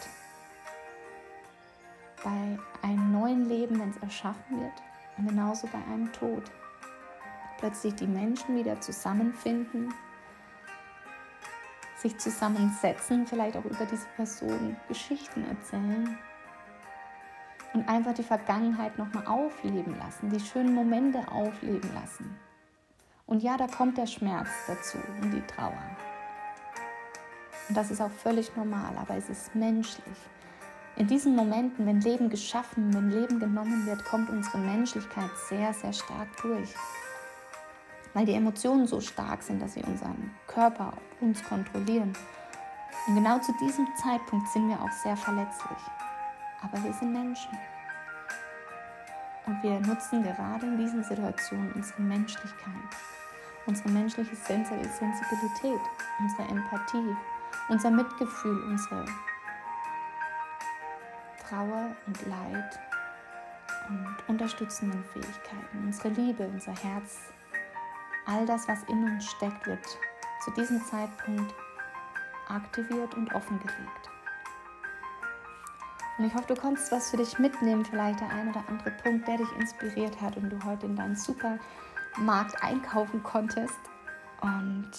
bei 2.22 2.58
einem 2.82 3.12
neuen 3.12 3.48
Leben, 3.48 3.78
wenn 3.78 3.90
es 3.90 3.96
erschaffen 3.98 4.60
wird, 4.60 4.82
und 5.16 5.28
genauso 5.28 5.66
bei 5.68 5.78
einem 5.92 6.12
Tod. 6.12 6.42
Plötzlich 7.58 7.94
die 7.94 8.06
Menschen 8.06 8.56
wieder 8.56 8.80
zusammenfinden, 8.80 9.92
sich 12.04 12.18
zusammensetzen, 12.18 13.26
vielleicht 13.26 13.56
auch 13.56 13.64
über 13.64 13.86
diese 13.86 14.06
Person 14.14 14.76
Geschichten 14.88 15.48
erzählen 15.48 16.18
und 17.72 17.88
einfach 17.88 18.12
die 18.12 18.22
Vergangenheit 18.22 18.98
nochmal 18.98 19.26
aufleben 19.26 19.96
lassen, 19.98 20.28
die 20.28 20.38
schönen 20.38 20.74
Momente 20.74 21.26
aufleben 21.32 21.90
lassen. 21.94 22.36
Und 23.26 23.42
ja, 23.42 23.56
da 23.56 23.66
kommt 23.66 23.96
der 23.96 24.06
Schmerz 24.06 24.48
dazu 24.66 24.98
und 25.22 25.30
die 25.30 25.40
Trauer. 25.46 25.72
Und 27.68 27.76
das 27.76 27.90
ist 27.90 28.02
auch 28.02 28.10
völlig 28.10 28.54
normal, 28.54 28.94
aber 29.00 29.16
es 29.16 29.30
ist 29.30 29.54
menschlich. 29.54 30.18
In 30.96 31.06
diesen 31.06 31.34
Momenten, 31.34 31.86
wenn 31.86 32.02
Leben 32.02 32.28
geschaffen, 32.28 32.92
wenn 32.92 33.10
Leben 33.10 33.40
genommen 33.40 33.86
wird, 33.86 34.04
kommt 34.04 34.28
unsere 34.28 34.58
Menschlichkeit 34.58 35.30
sehr, 35.48 35.72
sehr 35.72 35.94
stark 35.94 36.28
durch. 36.42 36.74
Weil 38.14 38.27
die 38.27 38.35
Emotionen 38.35 38.87
so 38.87 39.00
stark 39.00 39.42
sind, 39.42 39.61
dass 39.61 39.74
sie 39.74 39.83
unseren 39.83 40.31
Körper, 40.46 40.92
uns 41.20 41.42
kontrollieren. 41.44 42.12
Und 43.07 43.16
genau 43.16 43.38
zu 43.40 43.53
diesem 43.61 43.87
Zeitpunkt 43.96 44.48
sind 44.48 44.68
wir 44.68 44.81
auch 44.81 44.92
sehr 45.03 45.16
verletzlich. 45.16 45.79
Aber 46.62 46.83
wir 46.83 46.92
sind 46.92 47.12
Menschen. 47.12 47.50
Und 49.46 49.62
wir 49.62 49.79
nutzen 49.81 50.22
gerade 50.22 50.64
in 50.64 50.79
diesen 50.79 51.05
Situationen 51.05 51.70
unsere 51.72 52.00
Menschlichkeit, 52.00 52.72
unsere 53.66 53.90
menschliche 53.90 54.35
Sensibilität, 54.37 55.81
unsere 56.18 56.48
Empathie, 56.48 57.14
unser 57.68 57.90
Mitgefühl, 57.90 58.62
unsere 58.68 59.05
Trauer 61.46 61.94
und 62.07 62.27
Leid 62.27 62.81
und 63.88 64.16
unterstützenden 64.29 65.05
Fähigkeiten, 65.05 65.85
unsere 65.85 66.09
Liebe, 66.09 66.48
unser 66.48 66.72
Herz, 66.72 67.18
all 68.26 68.46
das, 68.46 68.68
was 68.68 68.82
in 68.84 69.04
uns 69.04 69.26
steckt, 69.26 69.66
wird 69.66 69.84
zu 70.44 70.50
diesem 70.52 70.82
Zeitpunkt 70.84 71.54
aktiviert 72.48 73.14
und 73.14 73.34
offengelegt. 73.34 74.10
Und 76.16 76.26
ich 76.26 76.34
hoffe, 76.34 76.54
du 76.54 76.60
konntest 76.60 76.92
was 76.92 77.10
für 77.10 77.16
dich 77.16 77.38
mitnehmen, 77.38 77.84
vielleicht 77.84 78.20
der 78.20 78.30
ein 78.30 78.48
oder 78.50 78.62
andere 78.68 78.90
Punkt, 79.02 79.26
der 79.26 79.38
dich 79.38 79.52
inspiriert 79.58 80.20
hat 80.20 80.37
und 80.37 80.50
du 80.50 80.64
heute 80.64 80.87
in 80.87 80.94
deinen 80.94 81.16
Supermarkt 81.16 82.62
einkaufen 82.62 83.22
konntest. 83.22 83.78
Und 84.40 84.90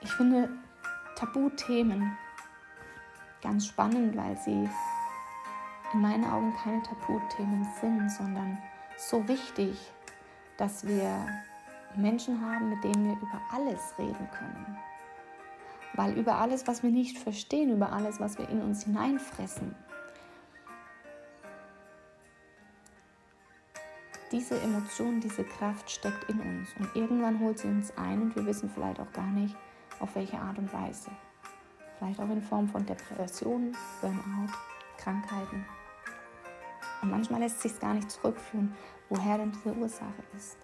ich 0.00 0.12
finde 0.12 0.50
Tabuthemen 1.16 2.16
ganz 3.42 3.66
spannend, 3.66 4.16
weil 4.16 4.36
sie 4.36 4.68
in 5.94 6.00
meinen 6.02 6.24
Augen 6.24 6.54
keine 6.62 6.82
Tabuthemen 6.82 7.66
sind, 7.80 8.10
sondern 8.10 8.58
so 8.98 9.26
wichtig, 9.26 9.78
dass 10.58 10.86
wir 10.86 11.26
Menschen 11.96 12.40
haben, 12.44 12.68
mit 12.68 12.84
denen 12.84 13.06
wir 13.06 13.16
über 13.16 13.40
alles 13.50 13.94
reden 13.98 14.28
können. 14.30 14.76
Weil 15.94 16.12
über 16.18 16.36
alles, 16.36 16.66
was 16.66 16.82
wir 16.82 16.90
nicht 16.90 17.18
verstehen, 17.18 17.72
über 17.72 17.92
alles, 17.92 18.20
was 18.20 18.38
wir 18.38 18.48
in 18.48 18.60
uns 18.60 18.84
hineinfressen, 18.84 19.74
diese 24.30 24.60
Emotion, 24.60 25.20
diese 25.20 25.42
Kraft 25.42 25.90
steckt 25.90 26.28
in 26.28 26.38
uns 26.40 26.68
und 26.78 26.94
irgendwann 26.94 27.40
holt 27.40 27.58
sie 27.58 27.68
uns 27.68 27.96
ein 27.96 28.20
und 28.20 28.36
wir 28.36 28.44
wissen 28.44 28.68
vielleicht 28.68 29.00
auch 29.00 29.12
gar 29.14 29.30
nicht, 29.30 29.56
auf 30.00 30.14
welche 30.14 30.38
Art 30.38 30.58
und 30.58 30.70
Weise 30.70 31.10
vielleicht 31.98 32.20
auch 32.20 32.30
in 32.30 32.42
Form 32.42 32.68
von 32.68 32.84
Depressionen, 32.86 33.76
Burnout, 34.00 34.52
Krankheiten. 34.96 35.64
Und 37.02 37.10
manchmal 37.10 37.40
lässt 37.40 37.60
sich 37.60 37.78
gar 37.78 37.94
nicht 37.94 38.10
zurückführen, 38.10 38.74
woher 39.08 39.38
denn 39.38 39.52
diese 39.52 39.74
Ursache 39.74 40.22
ist. 40.36 40.56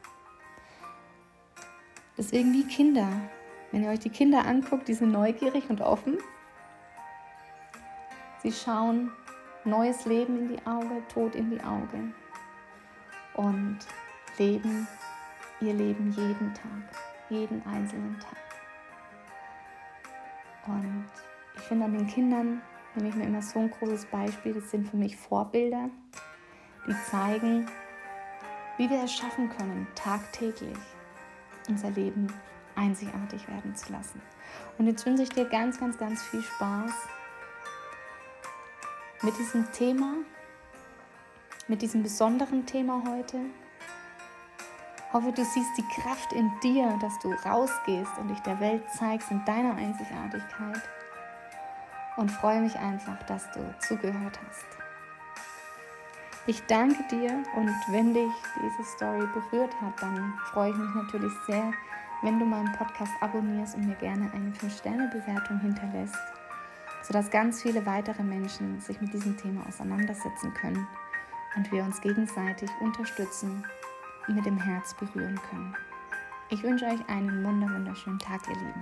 Deswegen 2.17 2.53
wie 2.53 2.65
Kinder, 2.65 3.09
wenn 3.73 3.83
ihr 3.83 3.91
euch 3.91 4.01
die 4.01 4.11
Kinder 4.11 4.47
anguckt, 4.47 4.89
die 4.89 4.95
sind 4.95 5.13
neugierig 5.13 5.69
und 5.71 5.81
offen. 5.81 6.19
Sie 8.43 8.53
schauen 8.53 9.11
neues 9.65 10.05
Leben 10.05 10.39
in 10.39 10.49
die 10.49 10.67
Augen, 10.67 11.03
Tod 11.09 11.35
in 11.35 11.51
die 11.51 11.63
Augen. 11.63 12.15
und 13.35 13.79
leben 14.39 14.87
ihr 15.61 15.75
Leben 15.75 16.13
jeden 16.13 16.53
Tag, 16.55 16.97
jeden 17.31 17.65
einzelnen 17.67 18.19
Tag. 18.21 18.37
Und 20.67 21.07
ich 21.57 21.63
finde 21.63 21.85
an 21.87 21.93
den 21.93 22.07
Kindern 22.07 22.63
nehme 22.95 23.09
ich 23.09 23.15
mir 23.15 23.25
immer 23.25 23.43
so 23.43 23.59
ein 23.59 23.71
großes 23.71 24.07
Beispiel. 24.07 24.55
Das 24.55 24.71
sind 24.71 24.89
für 24.89 24.97
mich 24.97 25.17
Vorbilder, 25.17 25.91
die 26.87 26.95
zeigen, 27.11 27.67
wie 28.77 28.91
wir 28.91 29.05
es 29.05 29.13
schaffen 29.13 29.49
können, 29.51 29.87
tagtäglich 29.95 30.79
unser 31.69 31.91
Leben 31.91 32.27
einzigartig 32.77 33.49
werden 33.49 33.75
zu 33.75 33.93
lassen. 33.93 34.21
Und 34.79 34.87
jetzt 34.87 35.07
wünsche 35.07 35.23
ich 35.23 35.29
dir 35.29 35.45
ganz, 35.45 35.79
ganz, 35.79 35.99
ganz 35.99 36.23
viel 36.23 36.43
Spaß 36.43 36.93
mit 39.23 39.39
diesem 39.39 39.71
Thema, 39.73 40.15
mit 41.69 41.83
diesem 41.83 42.03
besonderen 42.03 42.67
Thema 42.67 43.03
heute. 43.09 43.39
Ich 44.97 45.13
hoffe, 45.13 45.33
du 45.33 45.45
siehst 45.45 45.71
die 45.79 46.01
Kraft 46.01 46.33
in 46.33 46.51
dir, 46.63 46.99
dass 47.01 47.17
du 47.21 47.33
rausgehst 47.33 48.19
und 48.19 48.29
dich 48.29 48.41
der 48.41 48.59
Welt 48.59 48.83
zeigst 48.99 49.31
in 49.31 49.45
deiner 49.45 49.77
Einzigartigkeit. 49.77 50.83
Und 52.17 52.31
freue 52.31 52.61
mich 52.61 52.77
einfach, 52.79 53.21
dass 53.25 53.51
du 53.53 53.61
zugehört 53.81 54.39
hast. 54.49 54.67
Ich 56.47 56.65
danke 56.67 57.03
dir 57.11 57.43
und 57.57 57.71
wenn 57.89 58.13
dich 58.13 58.33
diese 58.63 58.89
Story 58.91 59.27
berührt 59.33 59.75
hat, 59.81 60.01
dann 60.03 60.35
freue 60.53 60.71
ich 60.71 60.77
mich 60.77 60.95
natürlich 60.95 61.33
sehr, 61.47 61.73
wenn 62.23 62.39
du 62.39 62.45
meinen 62.45 62.71
Podcast 62.73 63.13
abonnierst 63.21 63.77
und 63.77 63.87
mir 63.87 63.95
gerne 63.97 64.31
eine 64.33 64.51
5-Sterne-Bewertung 64.51 65.59
hinterlässt, 65.61 66.19
sodass 67.03 67.31
ganz 67.31 67.63
viele 67.63 67.85
weitere 67.87 68.23
Menschen 68.23 68.79
sich 68.81 69.01
mit 69.01 69.13
diesem 69.13 69.37
Thema 69.39 69.67
auseinandersetzen 69.67 70.53
können 70.55 70.87
und 71.57 71.73
wir 71.73 71.83
uns 71.83 72.01
gegenseitig 72.01 72.71
unterstützen 72.81 73.65
und 74.29 74.37
mit 74.37 74.45
dem 74.45 74.59
Herz 74.59 74.95
berühren 74.95 75.41
können. 75.49 75.75
Ich 76.51 76.63
wünsche 76.63 76.85
euch 76.85 77.09
einen 77.09 77.43
wunderschönen 77.43 78.19
Tag, 78.19 78.43
ihr 78.49 78.57
Lieben. 78.57 78.81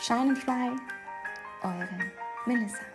Shine 0.00 0.30
and 0.30 0.38
Fly, 0.38 0.70
eure 1.62 2.23
Melissa. 2.46 2.93